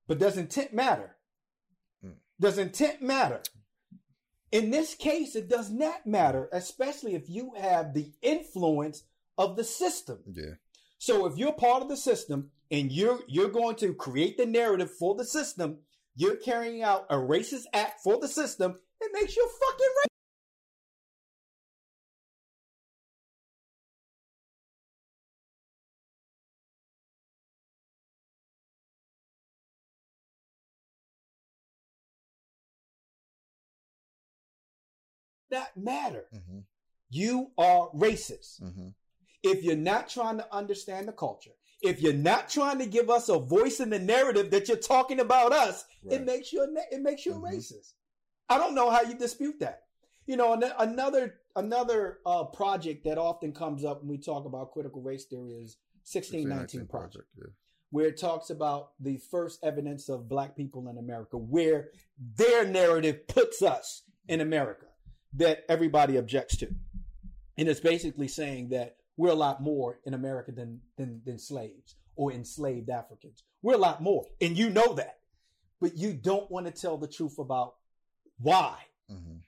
[0.06, 1.16] but does intent matter?
[2.04, 2.14] Mm.
[2.40, 3.42] Does intent matter?
[4.52, 9.04] In this case, it does not matter, especially if you have the influence
[9.36, 10.20] of the system.
[10.32, 10.54] Yeah.
[10.98, 14.90] So if you're part of the system and you're you're going to create the narrative
[14.90, 15.80] for the system,
[16.16, 20.06] you're carrying out a racist act for the system, it makes you fucking racist.
[35.50, 36.24] Not matter.
[36.32, 36.60] hmm
[37.10, 38.60] You are racist.
[38.60, 38.88] hmm
[39.42, 41.52] if you're not trying to understand the culture,
[41.86, 45.20] if you're not trying to give us a voice in the narrative that you're talking
[45.20, 46.20] about us, Right.
[46.20, 47.38] it makes you a it makes you Mhm.
[47.52, 47.92] a racist.
[48.48, 49.84] I don't know how you dispute that.
[50.26, 54.72] You know, an- another another uh, project that often comes up when we talk about
[54.72, 57.44] critical race theory is 1619 project, Yeah.
[57.90, 63.26] where it talks about the first evidence of black people in America, where their narrative
[63.26, 64.86] puts us in America
[65.32, 66.74] that everybody objects to.
[67.56, 71.96] And it's basically saying that we're a lot more in America than, than, than slaves
[72.16, 73.44] or enslaved Africans.
[73.62, 74.24] We're a lot more.
[74.40, 75.18] And you know that.
[75.80, 77.74] But you don't want to tell the truth about
[78.38, 78.76] why.
[79.10, 79.38] hmm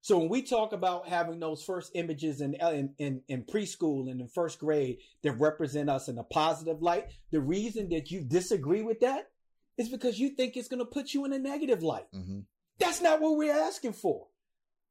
[0.00, 4.20] So when we talk about having those first images in, in in in preschool and
[4.20, 8.82] in first grade that represent us in a positive light, the reason that you disagree
[8.82, 9.30] with that
[9.76, 12.06] is because you think it's going to put you in a negative light.
[12.12, 12.40] hmm
[12.78, 14.26] That's not what we're asking for.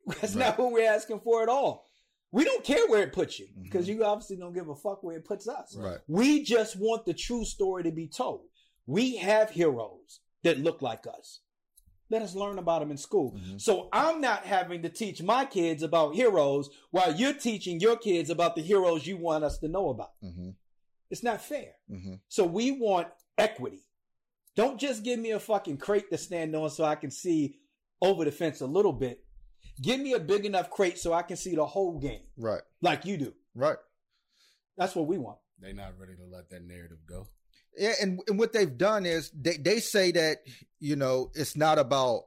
[0.07, 0.45] That's Right.
[0.45, 1.86] not what we're asking for at all.
[2.31, 3.63] We don't care where it puts you Mhm.
[3.63, 5.75] because you obviously don't give a fuck where it puts us.
[5.75, 5.99] Right.
[6.07, 8.47] We just want the true story to be told.
[8.85, 11.41] We have heroes that look like us.
[12.09, 13.33] Let us learn about them in school.
[13.33, 13.59] Mhm.
[13.61, 18.29] So I'm not having to teach my kids about heroes while you're teaching your kids
[18.29, 20.13] about the heroes you want us to know about.
[20.21, 20.51] hmm
[21.09, 21.75] It's not fair.
[21.87, 23.07] hmm So we want
[23.37, 23.85] equity.
[24.55, 27.59] Don't just give me a fucking crate to stand on so I can see
[28.01, 29.23] over the fence a little bit.
[29.81, 32.61] Give me a big enough crate so I can see the whole game Right.
[32.81, 33.33] like you do.
[33.53, 33.77] Right.
[34.77, 35.37] That's what we want.
[35.59, 37.27] They're not ready to let that narrative go.
[37.77, 40.37] Yeah, and, and what they've done is they, they say that,
[40.79, 42.23] you know, it's not about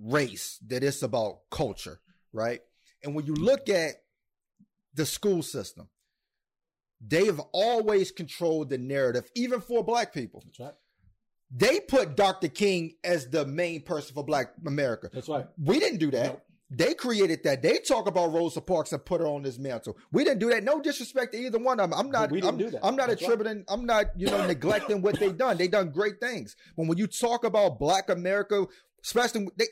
[0.00, 2.00] race, that it's about culture,
[2.32, 2.60] right?
[3.02, 3.94] And when you look at
[4.94, 5.88] the school system,
[7.00, 10.42] they have always controlled the narrative, even for black people.
[10.44, 10.74] That's right.
[11.50, 12.48] They put Dr.
[12.48, 15.08] King as the main person for black America.
[15.12, 15.46] That's right.
[15.62, 16.26] We didn't do that.
[16.26, 16.40] No.
[16.70, 17.62] They created that.
[17.62, 19.96] They talk about Rosa Parks and put her on this mantle.
[20.12, 20.62] We didn't do that.
[20.62, 21.98] No disrespect to either one of them.
[21.98, 22.30] I'm not.
[22.30, 22.86] We didn't I'm, do that.
[22.86, 23.32] I'm not That's right.
[23.32, 23.64] attributing.
[23.68, 24.06] I'm not.
[24.16, 25.56] You know, neglecting what they done.
[25.56, 26.56] They done great things.
[26.76, 28.66] But when you talk about Black America,
[29.02, 29.66] especially they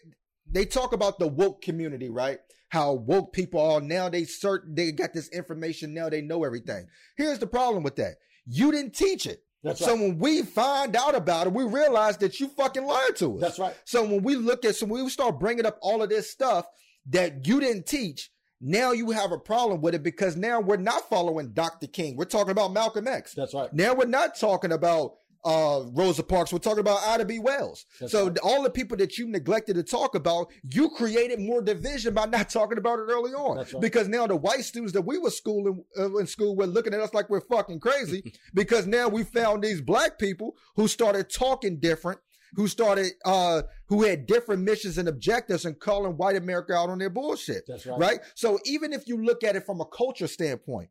[0.50, 2.38] they talk about the woke community, right?
[2.70, 4.08] How woke people are now.
[4.08, 6.08] They certain they got this information now.
[6.08, 6.86] They know everything.
[7.18, 8.14] Here's the problem with that.
[8.46, 9.42] You didn't teach it.
[9.62, 10.00] That's so right.
[10.00, 13.40] when we find out about it, we realize that you fucking lied to us.
[13.40, 13.74] That's right.
[13.84, 16.66] So when we look at, so when we start bringing up all of this stuff
[17.10, 18.30] that you didn't teach,
[18.60, 21.86] now you have a problem with it because now we're not following Dr.
[21.86, 22.16] King.
[22.16, 23.34] We're talking about Malcolm X.
[23.34, 23.72] That's right.
[23.72, 25.14] Now we're not talking about
[25.46, 26.52] uh, Rosa Parks.
[26.52, 27.38] We're talking about Ida B.
[27.38, 27.86] Wells.
[28.00, 28.38] That's so right.
[28.42, 32.50] all the people that you neglected to talk about, you created more division by not
[32.50, 33.58] talking about it early on.
[33.58, 33.74] Right.
[33.80, 37.00] Because now the white students that we were schooling uh, in school were looking at
[37.00, 38.34] us like we're fucking crazy.
[38.54, 42.18] because now we found these black people who started talking different.
[42.54, 46.98] Who started, uh, who had different missions and objectives and calling white America out on
[46.98, 47.98] their bullshit That's right.
[47.98, 48.20] right?
[48.34, 50.88] So even if you look at it from a culture standpoint,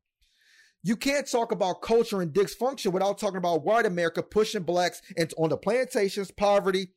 [0.85, 5.35] you can't talk about culture and dysfunction without talking about white America pushing blacks into
[5.35, 6.89] on the plantations, poverty,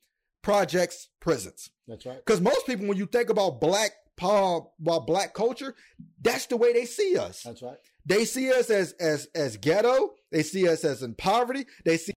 [0.42, 1.70] projects, prisons.
[1.86, 2.18] That's right.
[2.18, 5.74] Because most people, when you think about black uh, about black culture,
[6.20, 7.42] that's the way they see us.
[7.42, 7.78] That's right.
[8.04, 10.10] They see us as as as ghetto.
[10.30, 11.64] They see us as in poverty.
[11.86, 12.12] They see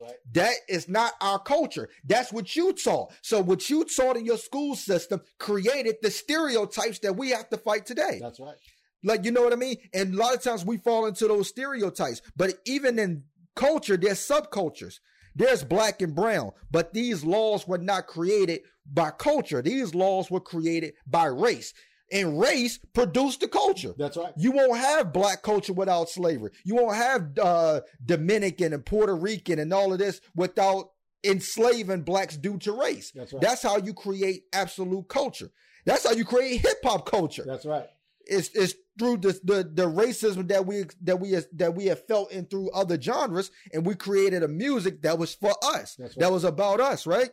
[0.00, 0.14] Right.
[0.32, 1.90] that is not our culture.
[2.04, 3.12] That's what you taught.
[3.22, 7.58] So what you taught in your school system created the stereotypes that we have to
[7.58, 8.18] fight today.
[8.20, 8.56] That's right.
[9.04, 9.76] Like you know what I mean?
[9.92, 12.22] And a lot of times we fall into those stereotypes.
[12.36, 13.24] But even in
[13.54, 15.00] culture, there's subcultures.
[15.34, 19.62] There's black and brown, but these laws were not created by culture.
[19.62, 21.72] These laws were created by race.
[22.12, 23.94] And race produced the culture.
[23.96, 24.32] That's right.
[24.36, 26.50] You won't have black culture without slavery.
[26.64, 30.90] You won't have uh, Dominican and Puerto Rican and all of this without
[31.24, 33.12] enslaving blacks due to race.
[33.14, 33.42] That's right.
[33.42, 35.50] That's how you create absolute culture.
[35.84, 37.44] That's how you create hip hop culture.
[37.46, 37.86] That's right.
[38.26, 42.32] It's it's through the, the the racism that we that we that we have felt
[42.32, 45.96] in through other genres, and we created a music that was for us.
[45.98, 46.14] Right.
[46.18, 47.30] That was about us, right?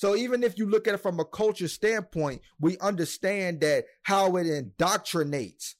[0.00, 4.34] So even if you look at it from a culture standpoint, we understand that how
[4.36, 5.74] it indoctrinates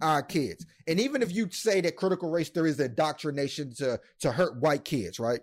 [0.00, 0.64] our kids.
[0.88, 4.86] And even if you say that critical race theory is indoctrination to to hurt white
[4.86, 5.40] kids, right?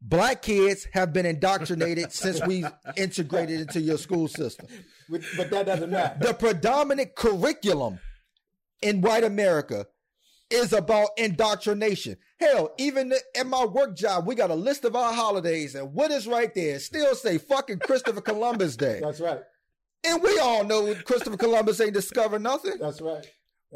[0.00, 2.64] Black kids have been indoctrinated since we
[2.96, 4.66] integrated into your school system.
[5.10, 6.18] But, but that doesn't matter.
[6.18, 8.00] The predominant curriculum
[8.80, 9.84] in white America
[10.50, 12.16] is about indoctrination.
[12.38, 16.10] Hell, even at my work job, we got a list of our holidays, and what
[16.10, 16.78] is right there?
[16.78, 19.00] Still say fucking Christopher Columbus Day.
[19.02, 19.40] That's right.
[20.04, 22.76] And we all know Christopher Columbus ain't discovered nothing.
[22.78, 23.26] That's right.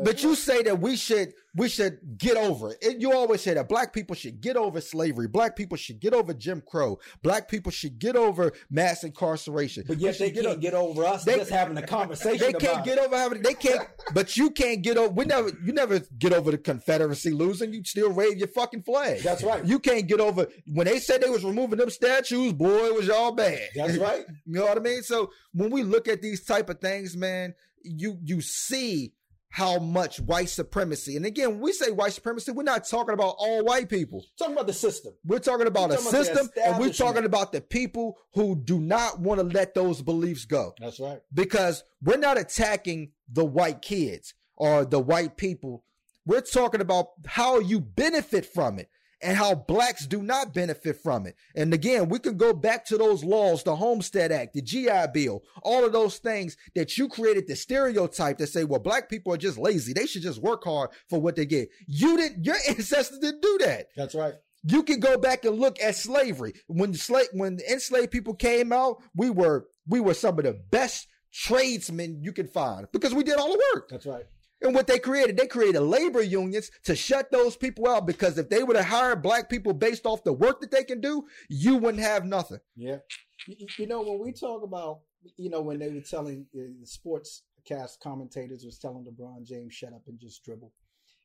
[0.04, 2.78] But you say that we should we should get over it.
[2.84, 5.26] And You always say that black people should get over slavery.
[5.26, 6.98] Black people should get over Jim Crow.
[7.22, 9.84] Black people should get over mass incarceration.
[9.88, 12.38] But yet they get can't o- get over us They- just having a conversation.
[12.38, 15.72] they can't get over having they can't but you can't get over we never you
[15.72, 19.64] never get over the confederacy losing you still wave your fucking flag That's right.
[19.64, 23.06] you can't get over when they said they was removing them statues boy it was
[23.06, 24.24] y'all bad That's right.
[24.46, 27.54] you know what i mean so when we look at these type of things man
[27.82, 29.12] you you see
[29.50, 33.34] how much white supremacy and again when we say white supremacy we're not talking about
[33.38, 35.14] all white people Talking about the system.
[35.24, 38.78] we're talking about We're a about system and we're talking about the people who do
[38.78, 41.20] not want to let those beliefs go That's right.
[41.32, 45.84] because we're not attacking the white kids or the white people.
[46.26, 48.90] We're talking about how you benefit from it.
[49.20, 51.36] And how blacks do not benefit from it.
[51.54, 55.42] And again, we can go back to those laws, the Homestead Act, the GI Bill,
[55.62, 59.38] all of those things that you created the stereotype that say, well, black people are
[59.38, 59.92] just lazy.
[59.92, 61.68] They should just work hard for what they get.
[61.86, 63.86] You didn't, your ancestors didn't do that.
[63.96, 64.34] That's right.
[64.64, 66.54] You can go back and look at slavery.
[66.66, 71.06] When slave, when enslaved people came out, we were, we were some of the best
[71.32, 73.88] tradesmen you could find because we did all the work.
[73.88, 74.24] That's right.
[74.60, 78.48] And what they created, they created labor unions to shut those people out because if
[78.48, 81.76] they would have hired black people based off the work that they can do, you
[81.76, 82.58] wouldn't have nothing.
[82.74, 82.98] Yeah.
[83.46, 85.00] You, know, when we talk about,
[85.36, 89.92] you know, when they were telling the sports cast commentators was telling LeBron James, shut
[89.92, 90.72] up and just dribble.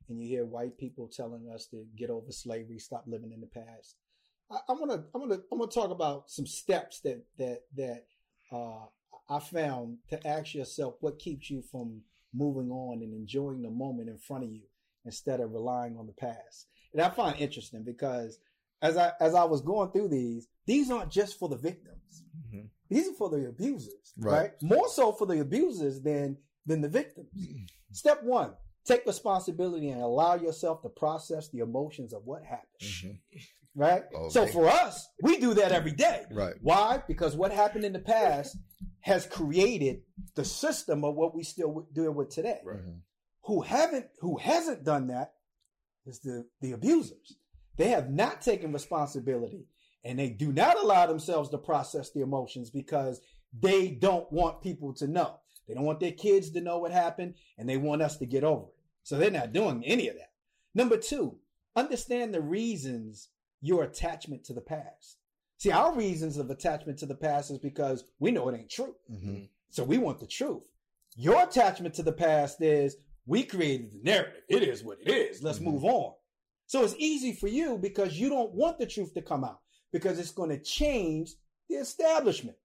[0.09, 3.47] And you hear white people telling us to get over slavery, stop living in the
[3.47, 3.95] past.
[4.51, 8.03] I, I'm gonna, I'm gonna, I'm gonna talk about some steps that that that
[8.51, 8.85] uh,
[9.29, 12.01] I found to ask yourself what keeps you from
[12.33, 14.63] moving on and enjoying the moment in front of you
[15.05, 16.67] instead of relying on the past.
[16.93, 18.39] And I find interesting because
[18.81, 22.23] as I as I was going through these, these aren't just for the victims.
[22.47, 22.65] Mm-hmm.
[22.89, 24.31] These are for the abusers, right.
[24.31, 24.51] right?
[24.61, 27.29] More so for the abusers than than the victims.
[27.91, 28.53] Step one:
[28.85, 32.81] take responsibility and allow yourself to process the emotions of what happened.
[32.81, 33.37] Mm-hmm.
[33.75, 34.03] Right.
[34.13, 34.29] Okay.
[34.29, 36.25] So for us, we do that every day.
[36.31, 36.53] Right.
[36.61, 37.01] Why?
[37.07, 38.55] Because what happened in the past
[39.03, 40.01] has created
[40.35, 42.59] the system of what we still doing with today.
[42.63, 42.77] Right.
[42.77, 42.99] Mm-hmm.
[43.43, 45.33] Who haven't who hasn't done that
[46.05, 47.35] is the the abusers.
[47.75, 49.67] They have not taken responsibility
[50.05, 53.19] and they do not allow themselves to process the emotions because
[53.57, 55.39] they don't want people to know.
[55.67, 58.45] They don't want their kids to know what happened and they want us to get
[58.45, 58.75] over it.
[59.03, 60.31] So they're not doing any of that.
[60.73, 61.39] Number two,
[61.75, 63.27] understand the reasons
[63.59, 65.17] your attachment to the past.
[65.63, 68.95] See, our reasons of attachment to the past is because we know it ain't true.
[69.09, 69.43] Mm-hmm.
[69.69, 70.63] So we want the truth.
[71.15, 74.41] Your attachment to the past is we created the narrative.
[74.49, 75.41] It is what it is.
[75.41, 75.69] Let's mm-hmm.
[75.69, 76.15] move on.
[76.65, 79.61] So it's easy for you because you don't want the truth to come out
[79.93, 81.31] because it's going to change
[81.69, 82.57] the establishment,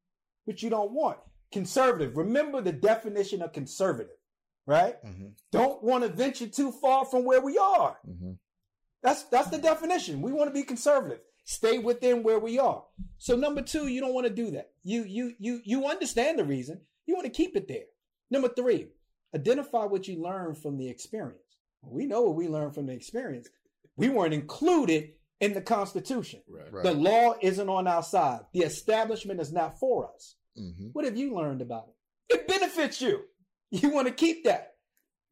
[0.47, 1.19] which you don't want.
[1.53, 2.17] Conservative.
[2.17, 4.17] Remember the definition of conservative,
[4.67, 4.97] right?
[5.07, 5.29] Mm-hmm.
[5.53, 7.97] Don't want to venture too far from where we are.
[8.11, 8.33] Mm-hmm.
[9.05, 10.21] That's that's the definition.
[10.21, 12.85] We want to be conservative stay within where we are.
[13.17, 14.71] So number two, you don't want to do that.
[14.85, 16.81] You you you you understand the reason.
[17.07, 17.87] You want to keep it there.
[18.31, 18.89] Number three,
[19.35, 21.41] identify what you learned from the experience.
[21.83, 23.49] We know what we learned from the experience.
[23.97, 26.43] We weren't included in the Constitution.
[26.47, 26.71] Right.
[26.71, 26.85] Right.
[26.85, 28.41] The law isn't on our side.
[28.53, 30.37] The establishment is not for us.
[30.59, 30.89] Mm-hmm.
[30.93, 32.35] What have you learned about it?
[32.35, 33.23] It benefits you.
[33.71, 34.75] You want to keep that.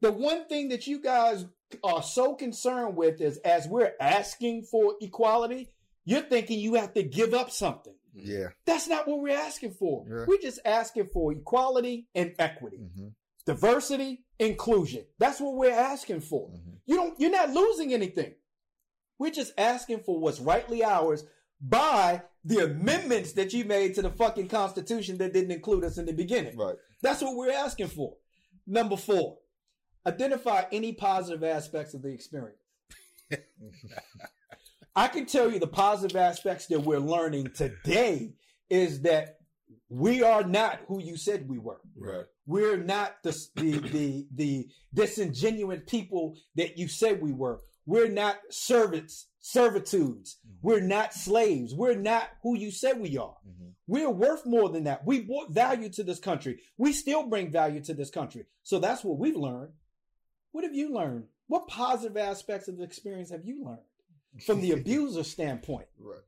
[0.01, 1.45] The one thing that you guys
[1.83, 5.69] are so concerned with is as we're asking for equality,
[6.07, 7.93] you're thinking you have to give up something.
[8.13, 8.47] Yeah.
[8.65, 10.05] That's not what we're asking for.
[10.09, 10.23] Yeah.
[10.25, 12.77] We're just asking for equality and equity.
[12.77, 13.07] Mm-hmm.
[13.45, 15.03] Diversity, inclusion.
[15.19, 16.47] That's what we're asking for.
[16.47, 16.75] Mm-hmm.
[16.85, 18.35] You don't you're not losing anything.
[19.19, 21.25] We're just asking for what's rightly ours
[21.59, 26.05] by the amendments that you made to the fucking constitution that didn't include us in
[26.05, 26.55] the beginning.
[26.55, 26.75] Right.
[27.01, 28.13] That's what we're asking for.
[28.65, 29.37] Number 4.
[30.05, 32.61] Identify any positive aspects of the experience.
[34.97, 38.33] I can tell you the positive aspects that we're learning today
[38.67, 39.37] is that
[39.89, 41.79] we are not who you said we were.
[41.95, 42.25] Right.
[42.47, 47.59] We're not the the the, the disingenuous people that you said we were.
[47.85, 50.37] We're not servants, servitudes.
[50.39, 50.67] Mm-hmm.
[50.67, 51.75] We're not slaves.
[51.75, 53.35] We're not who you said we are.
[53.47, 53.69] Mm-hmm.
[53.85, 55.05] We're worth more than that.
[55.05, 56.59] We brought value to this country.
[56.75, 58.47] We still bring value to this country.
[58.63, 59.73] So that's what we've learned.
[60.53, 61.25] What have you learned?
[61.45, 63.85] What positive aspects of the experience have you learned?
[64.45, 65.87] From the abuser standpoint.
[65.99, 66.19] Right.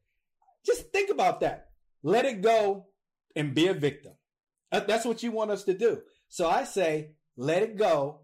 [0.65, 1.69] Just think about that.
[2.03, 2.87] Let it go
[3.35, 4.13] and be a victim.
[4.71, 6.01] That's what you want us to do.
[6.27, 8.21] So I say, let it go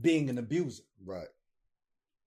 [0.00, 0.82] being an abuser.
[1.04, 1.28] Right.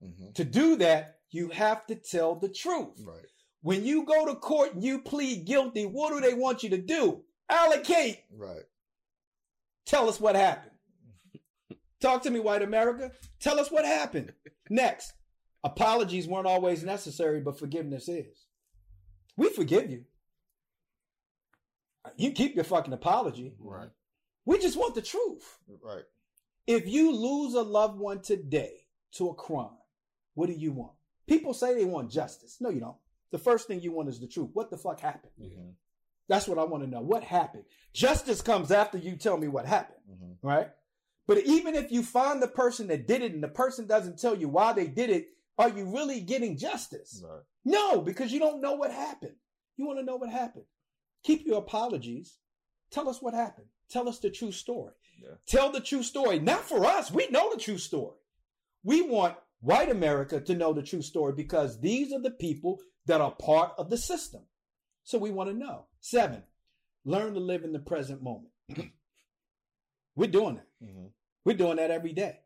[0.03, 0.31] Mm-hmm.
[0.33, 3.01] To do that, you have to tell the truth.
[3.05, 3.25] Right.
[3.61, 6.77] When you go to court and you plead guilty, what do they want you to
[6.77, 7.23] do?
[7.49, 8.19] Allocate.
[8.35, 8.63] Right.
[9.85, 10.71] Tell us what happened.
[12.01, 13.11] Talk to me, white America.
[13.39, 14.33] Tell us what happened.
[14.69, 15.13] Next.
[15.63, 18.47] Apologies weren't always necessary, but forgiveness is.
[19.37, 20.05] We forgive you.
[22.17, 23.53] You keep your fucking apology.
[23.59, 23.89] Right.
[24.45, 25.59] We just want the truth.
[25.83, 26.03] Right.
[26.65, 29.77] If you lose a loved one today to a crime,
[30.33, 30.93] what do you want?
[31.27, 32.57] People say they want justice.
[32.59, 32.95] No, you don't.
[33.31, 34.49] The first thing you want is the truth.
[34.53, 35.31] What the fuck happened?
[35.41, 35.69] Mm-hmm.
[36.27, 37.01] That's what I want to know.
[37.01, 37.65] What happened?
[37.93, 40.47] Justice comes after you tell me what happened, mm-hmm.
[40.47, 40.69] right?
[41.27, 44.35] But even if you find the person that did it and the person doesn't tell
[44.35, 45.27] you why they did it,
[45.57, 47.23] are you really getting justice?
[47.23, 47.41] Right.
[47.65, 49.35] No, because you don't know what happened.
[49.77, 50.65] You want to know what happened.
[51.23, 52.37] Keep your apologies.
[52.91, 53.67] Tell us what happened.
[53.89, 54.93] Tell us the true story.
[55.21, 55.35] Yeah.
[55.47, 56.39] Tell the true story.
[56.39, 57.11] Not for us.
[57.11, 58.17] We know the true story.
[58.83, 63.21] We want white America to know the true story because these are the people that
[63.21, 64.41] are part of the system.
[65.03, 65.87] So we want to know.
[65.99, 66.43] Seven,
[67.05, 68.51] learn to live in the present moment.
[70.15, 70.67] We're doing that.
[70.83, 71.07] Mm-hmm.
[71.45, 72.39] We're doing that every day.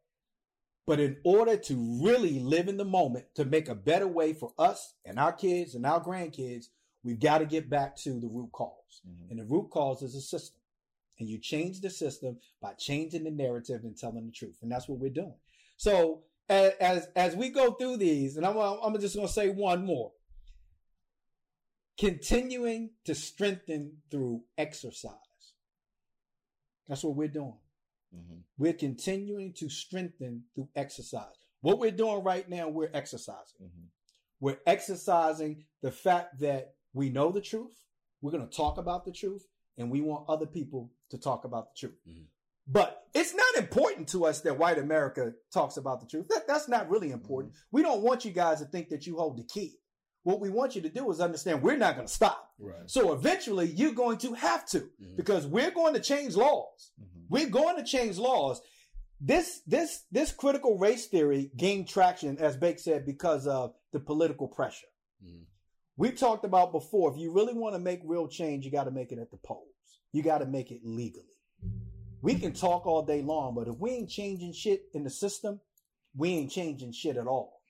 [0.87, 4.53] But in order to really live in the moment, to make a better way for
[4.59, 6.67] us and our kids and our grandkids,
[7.03, 9.01] we've got to get back to the root cause.
[9.07, 9.31] Mm-hmm.
[9.31, 10.61] And the root cause is a system.
[11.19, 14.57] And you change the system by changing the narrative and telling the truth.
[14.61, 15.35] And that's what we're doing.
[15.77, 19.49] So as as, as we go through these, and I'm, I'm just going to say
[19.49, 20.11] one more.
[21.97, 25.13] Continuing to strengthen through exercise.
[26.87, 27.55] That's what we're doing.
[28.15, 28.35] Mm-hmm.
[28.57, 31.35] We're continuing to strengthen through exercise.
[31.61, 33.59] What we're doing right now, we're exercising.
[33.63, 33.85] Mm-hmm.
[34.39, 37.73] We're exercising the fact that we know the truth.
[38.21, 39.45] We're going to talk about the truth
[39.77, 41.99] and we want other people to talk about the truth.
[42.07, 42.23] Mm-hmm.
[42.67, 46.27] But it's not important to us that white America talks about the truth.
[46.29, 47.53] That, that's not really important.
[47.53, 47.77] Mm-hmm.
[47.77, 49.75] We don't want you guys to think that you hold the key.
[50.23, 52.49] What we want you to do is understand we're not going to stop.
[52.57, 52.75] Right.
[52.87, 55.15] So eventually you're going to have to mm-hmm.
[55.15, 56.91] because we're going to change laws.
[57.29, 58.61] We're going to change laws.
[59.21, 64.47] This this this critical race theory gained traction, as Bake said, because of the political
[64.47, 64.87] pressure.
[65.25, 65.43] Mm-hmm.
[65.97, 67.11] We talked about before.
[67.11, 69.37] If you really want to make real change, you got to make it at the
[69.37, 69.67] polls.
[70.11, 71.25] You got to make it legally.
[72.21, 75.61] We can talk all day long, but if we ain't changing shit in the system,
[76.15, 77.61] we ain't changing shit at all.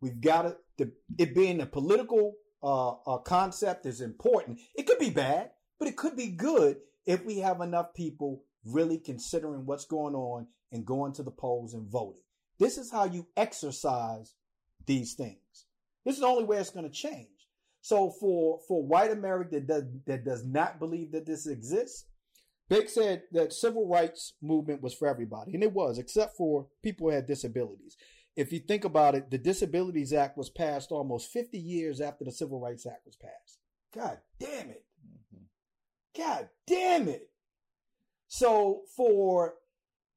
[0.00, 4.60] We've got to, the, it being a political uh, uh, concept is important.
[4.74, 6.76] It could be bad, but it could be good
[7.06, 11.74] if we have enough people really considering what's going on and going to the polls
[11.74, 12.22] and voting.
[12.58, 14.34] This is how you exercise
[14.86, 15.66] these things.
[16.04, 17.28] This is the only way it's going to change.
[17.80, 22.06] So for for white America that does, that does not believe that this exists,
[22.68, 27.08] Big said that civil rights movement was for everybody, and it was, except for people
[27.08, 27.96] who had disabilities.
[28.36, 32.32] If you think about it, the Disabilities Act was passed almost 50 years after the
[32.32, 33.60] Civil Rights Act was passed.
[33.94, 34.84] God damn it.
[35.06, 36.20] Mm-hmm.
[36.20, 37.28] God damn it.
[38.28, 39.54] So for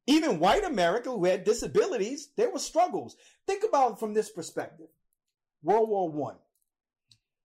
[0.07, 3.15] even white America who had disabilities, there were struggles.
[3.45, 4.87] Think about it from this perspective.
[5.61, 6.37] World War One.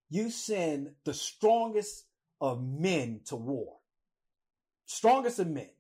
[0.09, 2.05] You send the strongest
[2.41, 3.77] of men to war.
[4.85, 5.71] Strongest of men.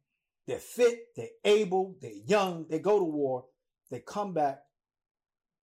[0.46, 3.44] They're fit, they're able, they're young, they go to war,
[3.90, 4.62] they come back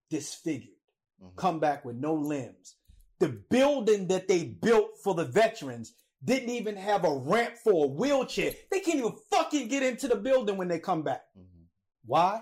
[0.09, 0.75] disfigured,
[1.21, 1.35] mm-hmm.
[1.35, 2.75] come back with no limbs.
[3.19, 5.93] The building that they built for the veterans
[6.23, 8.53] didn't even have a ramp for a wheelchair.
[8.71, 11.23] They can't even fucking get into the building when they come back.
[11.37, 11.63] Mm-hmm.
[12.05, 12.41] Why?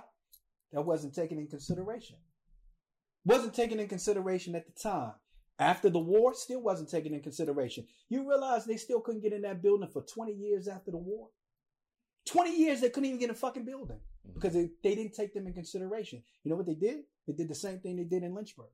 [0.73, 2.17] That wasn't taken in consideration.
[3.25, 5.13] Wasn't taken in consideration at the time.
[5.59, 7.85] After the war, still wasn't taken in consideration.
[8.09, 11.29] You realize they still couldn't get in that building for 20 years after the war?
[12.25, 14.33] 20 years they couldn't even get in a fucking building mm-hmm.
[14.33, 16.21] because they, they didn't take them in consideration.
[16.43, 17.03] You know what they did?
[17.25, 18.67] They did the same thing they did in Lynchburg.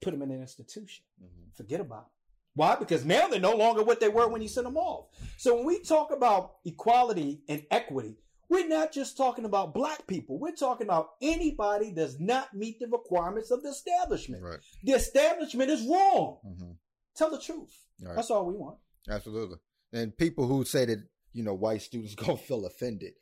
[0.00, 1.04] Put them in an institution.
[1.22, 1.50] Mm-hmm.
[1.54, 2.21] Forget about it.
[2.54, 2.76] Why?
[2.76, 5.06] Because now they're no longer what they were when you sent them off.
[5.38, 8.16] So when we talk about equality and equity,
[8.48, 10.38] we're not just talking about black people.
[10.38, 14.42] We're talking about anybody does not meet the requirements of the establishment.
[14.42, 14.58] Right.
[14.84, 16.38] The establishment is wrong.
[16.46, 16.72] Mm-hmm.
[17.16, 17.74] Tell the truth.
[17.98, 18.14] Right.
[18.14, 18.76] That's all we want.
[19.08, 19.56] Absolutely.
[19.94, 23.12] And people who say that, you know, white students gonna feel offended.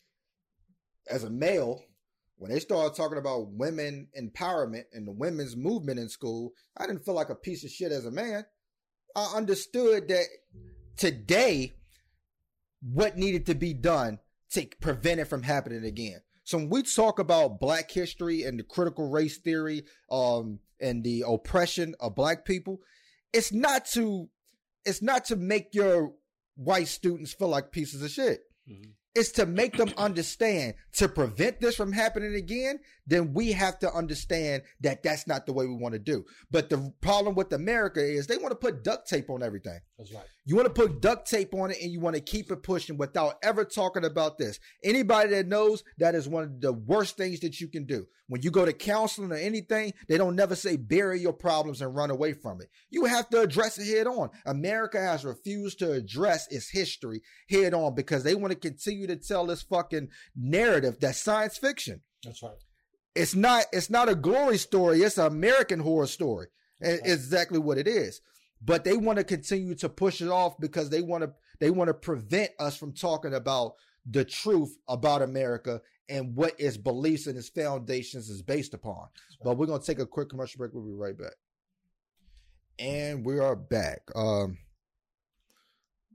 [1.08, 1.84] As a male,
[2.36, 7.04] when they started talking about women empowerment and the women's movement in school, I didn't
[7.04, 8.44] feel like a piece of shit as a man.
[9.16, 10.24] I understood that
[10.96, 11.74] today,
[12.80, 14.18] what needed to be done
[14.52, 16.20] to prevent it from happening again.
[16.44, 21.24] So when we talk about black history and the critical race theory, um, and the
[21.26, 22.80] oppression of black people,
[23.32, 24.28] it's not to,
[24.84, 26.14] it's not to make your
[26.56, 28.40] white students feel like pieces of shit.
[28.68, 32.78] Mm-hmm is to make them understand to prevent this from happening again,
[33.10, 36.24] then we have to understand that that's not the way we want to do.
[36.50, 39.80] But the problem with America is they want to put duct tape on everything.
[39.98, 40.24] That's right.
[40.46, 42.96] You want to put duct tape on it and you want to keep it pushing
[42.96, 44.58] without ever talking about this.
[44.82, 48.06] Anybody that knows that is one of the worst things that you can do.
[48.28, 51.94] When you go to counseling or anything, they don't never say bury your problems and
[51.94, 52.68] run away from it.
[52.88, 54.30] You have to address it head on.
[54.46, 59.16] America has refused to address its history head on because they want to continue to
[59.16, 62.02] tell this fucking narrative that's science fiction.
[62.22, 62.52] That's right.
[63.14, 66.48] It's not it's not a glory story, it's an American horror story.
[66.82, 67.00] Right.
[67.04, 68.20] Exactly what it is
[68.62, 71.88] but they want to continue to push it off because they want to they want
[71.88, 73.74] to prevent us from talking about
[74.06, 79.08] the truth about America and what its beliefs and its foundations is based upon.
[79.42, 80.72] But we're gonna take a quick commercial break.
[80.74, 81.34] We'll be right back.
[82.78, 84.00] And we are back.
[84.14, 84.58] Um,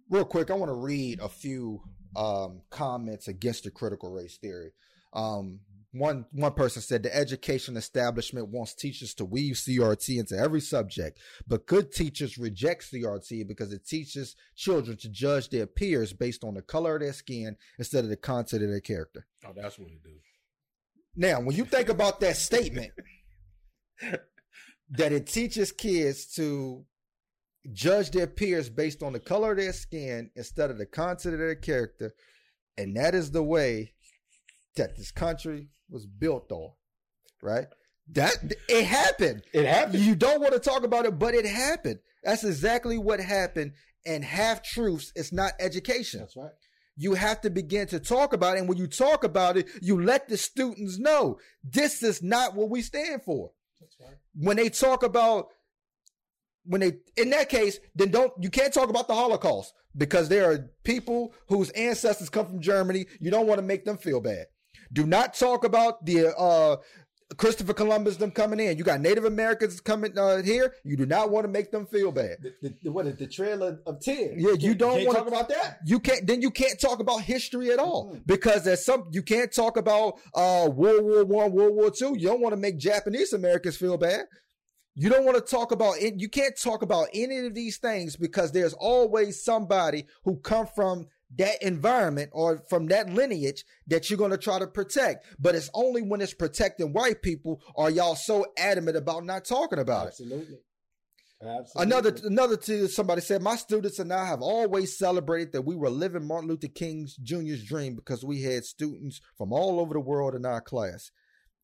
[0.10, 1.82] real quick, I want to read a few
[2.16, 4.72] um, comments against the critical race theory.
[5.14, 5.60] Um,
[5.96, 11.20] one one person said the education establishment wants teachers to weave CRT into every subject,
[11.48, 16.54] but good teachers reject CRT because it teaches children to judge their peers based on
[16.54, 19.26] the color of their skin instead of the content of their character.
[19.46, 20.12] Oh, that's what it do.
[21.16, 22.92] Now, when you think about that statement,
[24.90, 26.86] that it teaches kids to
[27.72, 31.40] judge their peers based on the color of their skin instead of the content of
[31.40, 32.14] their character,
[32.78, 33.94] and that is the way
[34.76, 36.72] that this country was built on,
[37.42, 37.68] right?
[38.12, 38.36] That
[38.70, 39.44] it happened.
[39.54, 40.04] It happened.
[40.04, 42.00] You don't want to talk about it, but it happened.
[42.24, 43.74] That's exactly what happened.
[44.06, 46.20] And half truths is not education.
[46.20, 46.52] That's right.
[46.98, 48.60] You have to begin to talk about it.
[48.60, 52.70] And when you talk about it, you let the students know this is not what
[52.70, 53.52] we stand for.
[53.82, 54.18] That's right.
[54.36, 55.48] When they talk about
[56.66, 60.50] when they in that case, then don't you can't talk about the Holocaust because there
[60.52, 63.06] are people whose ancestors come from Germany.
[63.20, 64.46] You don't want to make them feel bad.
[64.94, 66.78] Do not talk about the uh
[67.38, 68.78] Christopher Columbus them coming in.
[68.78, 70.76] You got Native Americans coming uh, here.
[70.84, 72.38] You do not want to make them feel bad.
[72.62, 74.36] The, the, what is the trail of, of tears?
[74.38, 75.80] Yeah, you Can't- don't wanna- talk about that.
[75.86, 78.28] You can't then you can't talk about history at all Mhm.
[78.28, 82.16] because there's some you can't talk about uh World War One, World War Two.
[82.16, 84.26] You don't want to make Japanese Americans feel bad.
[84.94, 86.14] You don't want to talk about it.
[86.20, 91.08] You can't talk about any of these things because there's always somebody who come from
[91.38, 95.26] that environment or from that lineage that you're going to try to protect.
[95.40, 99.80] But it's only when it's protecting white people are y'all so adamant about not talking
[99.80, 100.10] about it.
[100.10, 100.58] Absolutely.
[101.42, 101.72] Absolutely.
[101.84, 105.90] Another another to somebody said, my students and I have always celebrated that we were
[105.90, 110.34] living Martin Luther King Jr.'s dream because we had students from all over the world
[110.34, 111.12] in our class.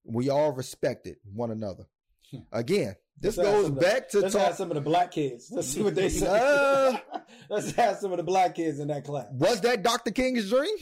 [0.03, 1.85] We all respected one another.
[2.31, 2.39] Hmm.
[2.51, 4.55] Again, this Let's goes of the- back to Let's talk.
[4.55, 5.47] some of the black kids.
[5.51, 6.27] Let's see what they say.
[6.27, 6.97] Uh,
[7.51, 9.27] Let's ask some of the black kids in that class.
[9.33, 10.11] Was that Dr.
[10.11, 10.73] King's dream?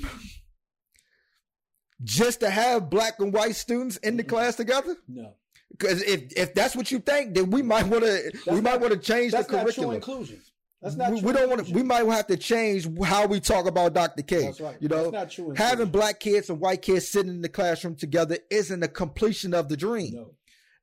[2.03, 4.95] Just to have black and white students in the class together?
[5.07, 5.33] No,
[5.71, 8.93] Because if if that's what you think, then we might want to we might want
[8.93, 9.95] to change the that's not true curriculum.
[9.95, 10.41] inclusion.
[10.81, 11.11] That's not.
[11.11, 11.73] we, true we don't want to.
[11.73, 14.23] We might have to change how we talk about Dr.
[14.23, 14.45] King.
[14.45, 14.77] That's right.
[14.79, 15.65] You know, That's not true inclusion.
[15.67, 19.67] having black kids and white kids sitting in the classroom together isn't a completion of
[19.67, 20.13] the dream.
[20.13, 20.35] No.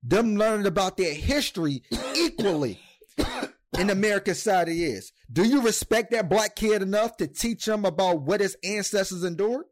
[0.02, 1.82] Them learning about their history
[2.14, 2.78] equally
[3.78, 5.12] in American society is.
[5.30, 9.66] Do you respect that black kid enough to teach him about what his ancestors endured?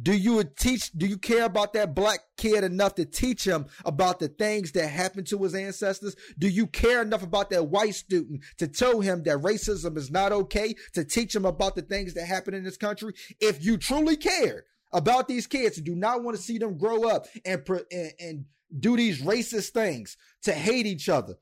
[0.00, 0.92] Do you teach?
[0.92, 4.86] Do you care about that black kid enough to teach him about the things that
[4.86, 6.14] happened to his ancestors?
[6.38, 10.30] Do you care enough about that white student to tell him that racism is not
[10.30, 10.74] okay?
[10.94, 13.12] To teach him about the things that happen in this country?
[13.40, 17.08] If you truly cared about these kids, and do not want to see them grow
[17.08, 18.44] up and and, and
[18.78, 21.34] do these racist things to hate each other,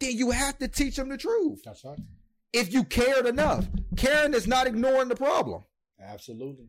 [0.00, 1.62] then you have to teach them the truth.
[1.64, 1.98] That's right.
[2.52, 5.62] If you cared enough, caring is not ignoring the problem
[6.02, 6.66] Absolutely.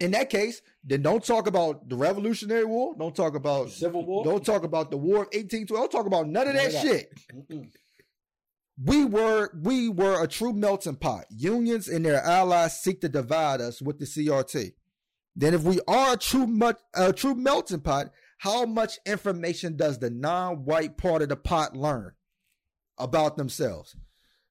[0.00, 2.94] in that case, then don't talk about the Revolutionary War.
[2.98, 4.24] Don't talk about Civil War.
[4.24, 5.80] Don't talk about the War of 1812.
[5.80, 6.82] Don't talk about none of None that of that.
[6.82, 7.12] shit.
[7.34, 7.70] Mm-mm.
[8.84, 11.24] We were we were a true melting pot.
[11.30, 14.72] Unions and their allies seek to divide us with the CRT.
[15.34, 19.98] Then, if we are a true much a true melting pot, how much information does
[19.98, 22.12] the non-white part of the pot learn
[22.96, 23.96] about themselves?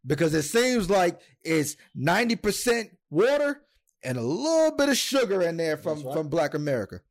[0.05, 3.61] Because it seems like it's ninety percent water
[4.03, 6.13] and a little bit of sugar in there from right.
[6.13, 7.01] from Black America.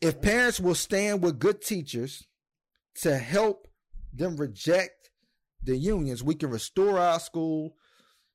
[0.00, 2.26] If parents will stand with good teachers
[3.02, 3.68] to help
[4.12, 5.10] them reject
[5.62, 7.76] the unions, we can restore our school.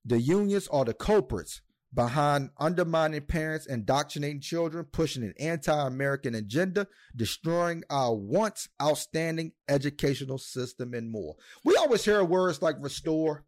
[0.05, 1.61] The unions are the culprits
[1.93, 10.93] behind undermining parents, indoctrinating children, pushing an anti-American agenda, destroying our once outstanding educational system,
[10.93, 11.35] and more.
[11.63, 13.45] We always hear words like restore,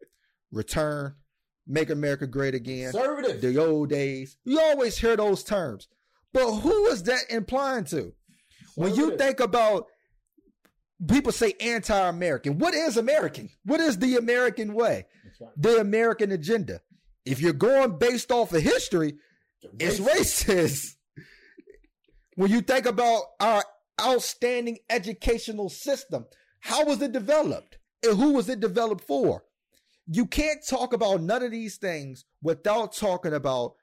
[0.52, 1.16] return,
[1.68, 3.42] make America great again, Conservative.
[3.42, 4.38] the old days.
[4.46, 5.88] You always hear those terms.
[6.34, 8.14] But who is that implying to?
[8.76, 9.88] When you think about
[11.08, 13.50] people say anti-American, what is American?
[13.66, 15.06] What is the American way?
[15.42, 15.52] Right.
[15.58, 16.82] The American agenda.
[17.26, 19.16] If you're going based off of history,
[19.80, 20.96] it's racist.
[22.36, 23.64] when you think about our
[24.02, 26.26] outstanding educational system,
[26.62, 27.78] how was it developed?
[28.04, 29.44] And who was it developed for?
[30.08, 33.74] You can't talk about none of these things without talking about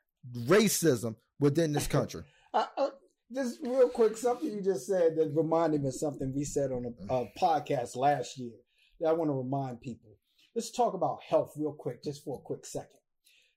[0.47, 2.23] racism within this country.
[2.53, 2.91] I, I, uh, uh,
[3.35, 6.95] just real quick, something you just said that reminded me of something we said on
[7.11, 8.53] a, a podcast last year
[9.01, 10.11] that I want to remind people.
[10.55, 13.01] Let's talk about health real quick, just for a quick second.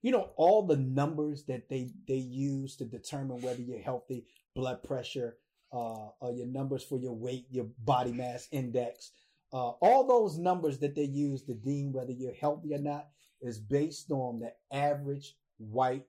[0.02, 4.26] You know, all the numbers that they they use to determine whether you're healthy,
[4.56, 5.38] blood pressure,
[5.74, 9.12] uh, uh your numbers for your weight, your body mass index,
[9.52, 13.08] uh, all those numbers that they use to deem whether you're healthy or not
[13.42, 16.06] is based on the average white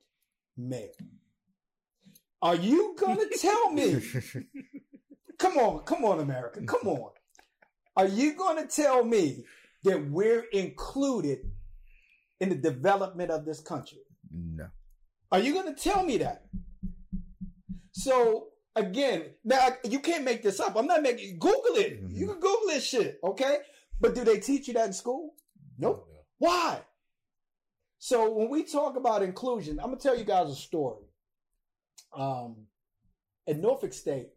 [0.57, 0.88] male.
[2.43, 4.03] Are you gonna tell me?
[5.38, 7.11] come on, come on, America, come on.
[7.97, 9.45] Are you gonna tell me
[9.84, 11.51] that we're included
[12.41, 13.99] in the development of this country?
[14.32, 14.66] No.
[15.32, 16.47] Are you gonna tell me that?
[17.93, 20.76] So again, now you can't make this up.
[20.76, 22.03] I'm not making Google it.
[22.03, 22.14] Mhm.
[22.14, 23.59] You can Google this shit, okay?
[24.01, 25.34] But do they teach you that in school?
[25.78, 26.09] Nope.
[26.38, 26.80] Why?
[27.99, 31.05] So when we talk about inclusion, I'm gonna tell you guys a story.
[32.12, 32.66] Um,
[33.47, 34.30] at Norfolk State,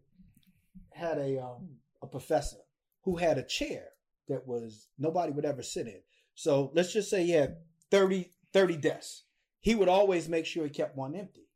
[0.91, 2.57] had a um, a professor
[3.03, 3.89] who had a chair
[4.27, 6.01] that was nobody would ever sit in.
[6.35, 7.57] So let's just say he had
[7.93, 9.23] 30, 30 desks.
[9.59, 11.47] He would always make sure he kept one empty.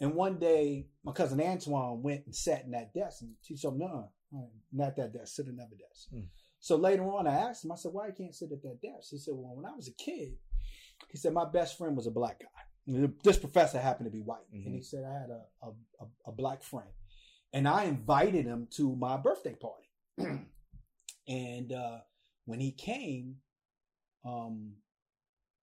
[0.00, 3.78] And one day, my cousin Antoine went and sat in that desk, and he told
[3.78, 4.10] me, "No,
[4.72, 5.36] not that desk.
[5.36, 6.24] Sit at another desk." Hmm.
[6.58, 7.70] So later on, I asked him.
[7.70, 9.86] I said, "Why you can't sit at that desk?" He said, "Well, when I was
[9.86, 10.36] a kid,
[11.10, 13.08] he said my best friend was a black guy.
[13.22, 14.66] This professor happened to be white, Mhm.
[14.66, 15.68] and he said I had a, a
[16.00, 16.90] a a black friend,
[17.52, 19.88] and I invited him to my birthday party.
[21.28, 22.00] and uh,
[22.46, 23.40] when he came,
[24.24, 24.74] um,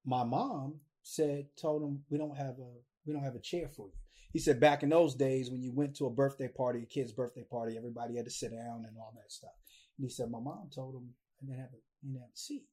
[0.05, 2.71] my mom said, told him we don't have a
[3.05, 3.93] we don't have a chair for you.
[4.31, 7.11] He said back in those days when you went to a birthday party, a kid's
[7.11, 9.51] birthday party, everybody had to sit down and all that stuff.
[9.97, 11.09] And he said my mom told him
[11.41, 12.65] I didn't have a, didn't have a seat.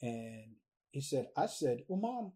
[0.00, 0.54] And
[0.92, 2.32] he said, I said, well, mom,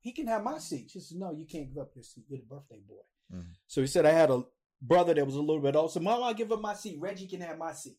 [0.00, 0.90] he can have my seat.
[0.92, 2.24] She said, no, you can't give up your seat.
[2.28, 3.02] You're the birthday boy.
[3.34, 3.46] Mhm.
[3.66, 4.44] So he said, I had a
[4.80, 5.90] brother that was a little bit old.
[5.90, 6.98] So mom, I'll give up my seat.
[7.00, 7.96] Reggie can have my seat.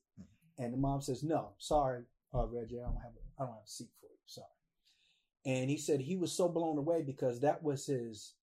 [0.60, 2.04] And the mom says, no, sorry,
[2.34, 4.18] uh, Reggie, I don't have a, I don't have a seat for you.
[4.26, 4.48] Sorry.
[5.46, 8.34] And he said he was so blown away because that was his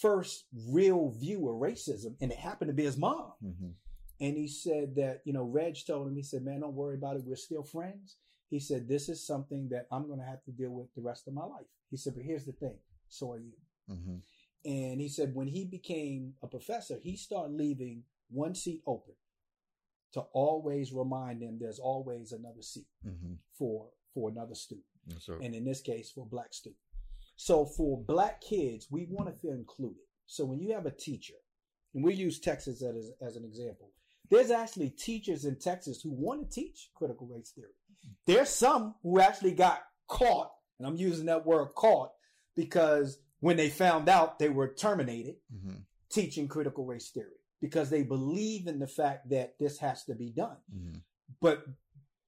[0.00, 2.16] first real view of racism.
[2.20, 3.32] And it happened to be his mom.
[3.42, 3.74] Mhm.
[4.20, 7.16] And he said that, you know, Reg told him, he said, man, don't worry about
[7.16, 7.24] it.
[7.24, 8.16] We're still friends.
[8.50, 11.26] He said, this is something that I'm going to have to deal with the rest
[11.28, 11.66] of my life.
[11.90, 12.78] He said, but here's the thing.
[13.08, 13.52] So are you.
[13.88, 14.20] Mhm.
[14.64, 19.14] And he said, when he became a professor, he started leaving one seat open
[20.12, 23.38] to always remind them there's always another seat Mhm.
[23.52, 24.86] for, for another student.
[25.06, 25.28] Yes.
[25.28, 26.78] And in this case, for a black student.
[27.36, 30.02] So for black kids, we want to feel included.
[30.26, 31.34] So when you have a teacher,
[31.94, 33.90] and we use Texas as, as an example,
[34.30, 37.72] there's actually teachers in Texas who want to teach critical race theory.
[38.26, 42.12] There's some who actually got caught, and I'm using that word caught
[42.54, 45.84] because when they found out they were terminated Mhm.
[46.10, 50.30] teaching critical race theory because they believe in the fact that this has to be
[50.30, 50.58] done.
[50.72, 51.02] Mhm.
[51.40, 51.64] But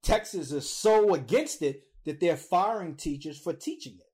[0.03, 4.11] Texas is so against it that they're firing teachers for teaching it.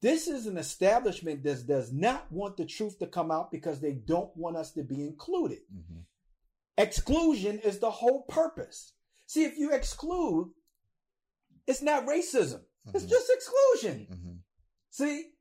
[0.00, 3.92] This is an establishment that does not want the truth to come out because they
[3.92, 5.60] don't want us to be included.
[5.72, 6.04] Mhm.
[6.76, 8.92] Exclusion is the whole purpose.
[9.26, 10.52] See, if you exclude,
[11.66, 12.64] it's not racism.
[12.92, 13.08] It's Mhm.
[13.08, 14.06] just exclusion.
[14.10, 14.38] Mhm.
[14.90, 15.32] See,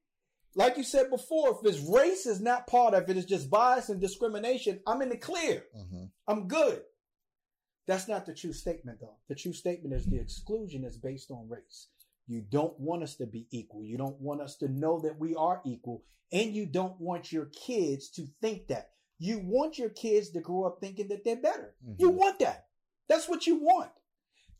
[0.55, 3.89] like you said before, if it's race is not part of it, it's just bias
[3.89, 5.67] and discrimination, I'm in the clear.
[5.75, 6.11] Mhm.
[6.27, 6.85] I'm good.
[7.85, 9.17] That's not the true statement, though.
[9.27, 11.87] The true statement is the exclusion is based on race.
[12.27, 13.83] You don't want us to be equal.
[13.83, 16.03] You don't want us to know that we are equal.
[16.31, 18.91] And you don't want your kids to think that.
[19.19, 21.75] You want your kids to grow up thinking that they're better.
[21.97, 22.15] You Mhm.
[22.15, 22.67] want that.
[23.07, 23.91] That's what you want.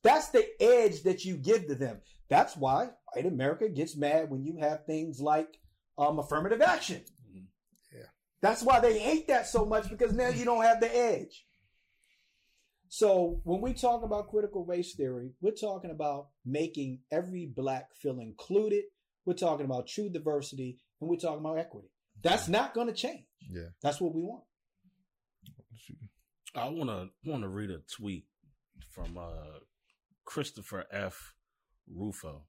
[0.02, 2.02] That's the edge that you give to them.
[2.28, 5.60] That's why white America gets mad when you have things like
[5.98, 7.04] um, affirmative action.
[7.32, 7.46] Mhm.
[7.94, 8.08] Yeah.
[8.42, 11.48] That's why they hate that so much because now you don't have the edge.
[12.96, 18.20] So when we talk about critical race theory, we're talking about making every black feel
[18.20, 18.84] included.
[19.26, 21.88] We're talking about true diversity and we're talking about equity.
[22.22, 23.26] That's not going to change.
[23.50, 23.70] Yeah.
[23.82, 24.44] That's what we want.
[26.54, 28.26] I want to want to read a tweet
[28.92, 29.62] from uh,
[30.24, 31.34] Christopher F.
[31.92, 32.44] Rufo,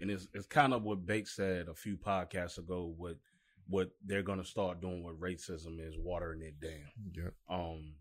[0.00, 2.94] and it's it's kind of what Bates said a few podcasts ago.
[2.96, 3.18] What
[3.66, 6.88] what they're gonna start doing with racism is watering it down.
[7.12, 7.34] Yep.
[7.50, 7.92] Um,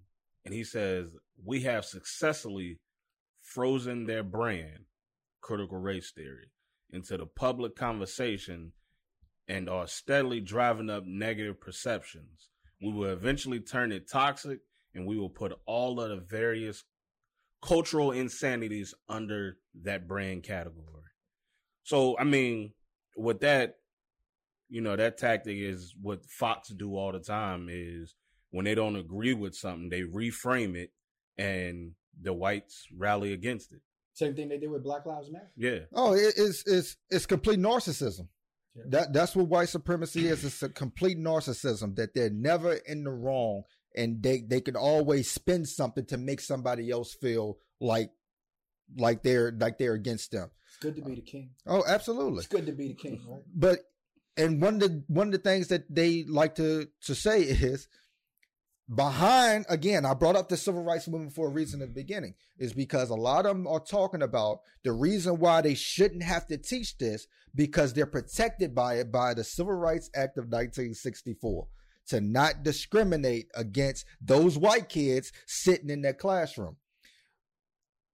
[0.47, 1.07] and he says
[1.43, 2.79] we have successfully
[3.41, 4.85] frozen their brand,
[5.41, 6.51] critical race theory,
[6.89, 8.71] into the public conversation,
[9.49, 12.47] and are steadily driving up negative perceptions.
[12.81, 14.59] We will eventually turn it toxic,
[14.95, 16.85] and we will put all of the various
[17.61, 21.11] cultural insanities under that brand category.
[21.83, 22.71] So, I mean,
[23.17, 23.79] with that,
[24.69, 28.15] you know, that tactic is what Fox do all the time is
[28.51, 30.91] when they don't agree with something, they reframe it
[31.37, 33.81] and the whites rally against it.
[34.13, 35.51] Same thing they did with Black Lives Matter.
[35.55, 35.79] Yeah.
[35.93, 38.27] Oh, it, it's it's it's complete narcissism.
[38.75, 38.83] Yeah.
[38.87, 40.43] That that's what white supremacy is.
[40.43, 43.63] It's a complete narcissism that they're never in the wrong,
[43.95, 48.09] and they they can always spin something to make somebody else feel like
[48.97, 50.49] like they're like they're against them.
[50.67, 51.51] It's good to be the king.
[51.67, 52.39] Oh, absolutely.
[52.39, 53.41] It's good to be the king, right?
[53.53, 53.79] But
[54.35, 57.87] and one of the one of the things that they like to to say is
[58.95, 62.33] behind again i brought up the civil rights movement for a reason at the beginning
[62.57, 66.47] is because a lot of them are talking about the reason why they shouldn't have
[66.47, 71.67] to teach this because they're protected by it by the civil rights act of 1964
[72.07, 76.77] to not discriminate against those white kids sitting in their classroom.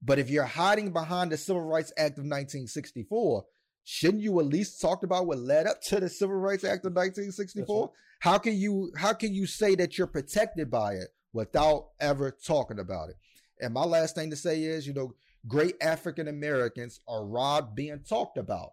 [0.02, 3.46] But if you're hiding behind the civil rights act of 1964
[3.86, 6.94] shouldn't you at least talk about what led up to the civil rights act of
[6.94, 7.92] 1964
[8.24, 12.80] how can you how can you say that you're protected by it without ever talking
[12.80, 13.18] about it?
[13.60, 15.14] And my last thing to say is, you know,
[15.46, 18.70] great African Americans are robbed being talked about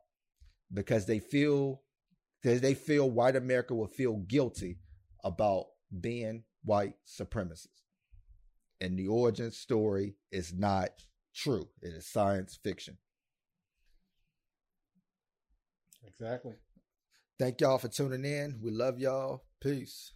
[0.72, 1.82] because they feel
[2.40, 4.78] because they feel white America will feel guilty
[5.24, 5.64] about
[6.00, 7.82] being white supremacists.
[8.80, 10.90] And the origin story is not
[11.34, 11.68] true.
[11.82, 12.98] It is science fiction.
[16.06, 16.54] Exactly.
[17.40, 18.58] Thank y'all for tuning in.
[18.62, 19.44] We love y'all.
[19.62, 20.12] Peace.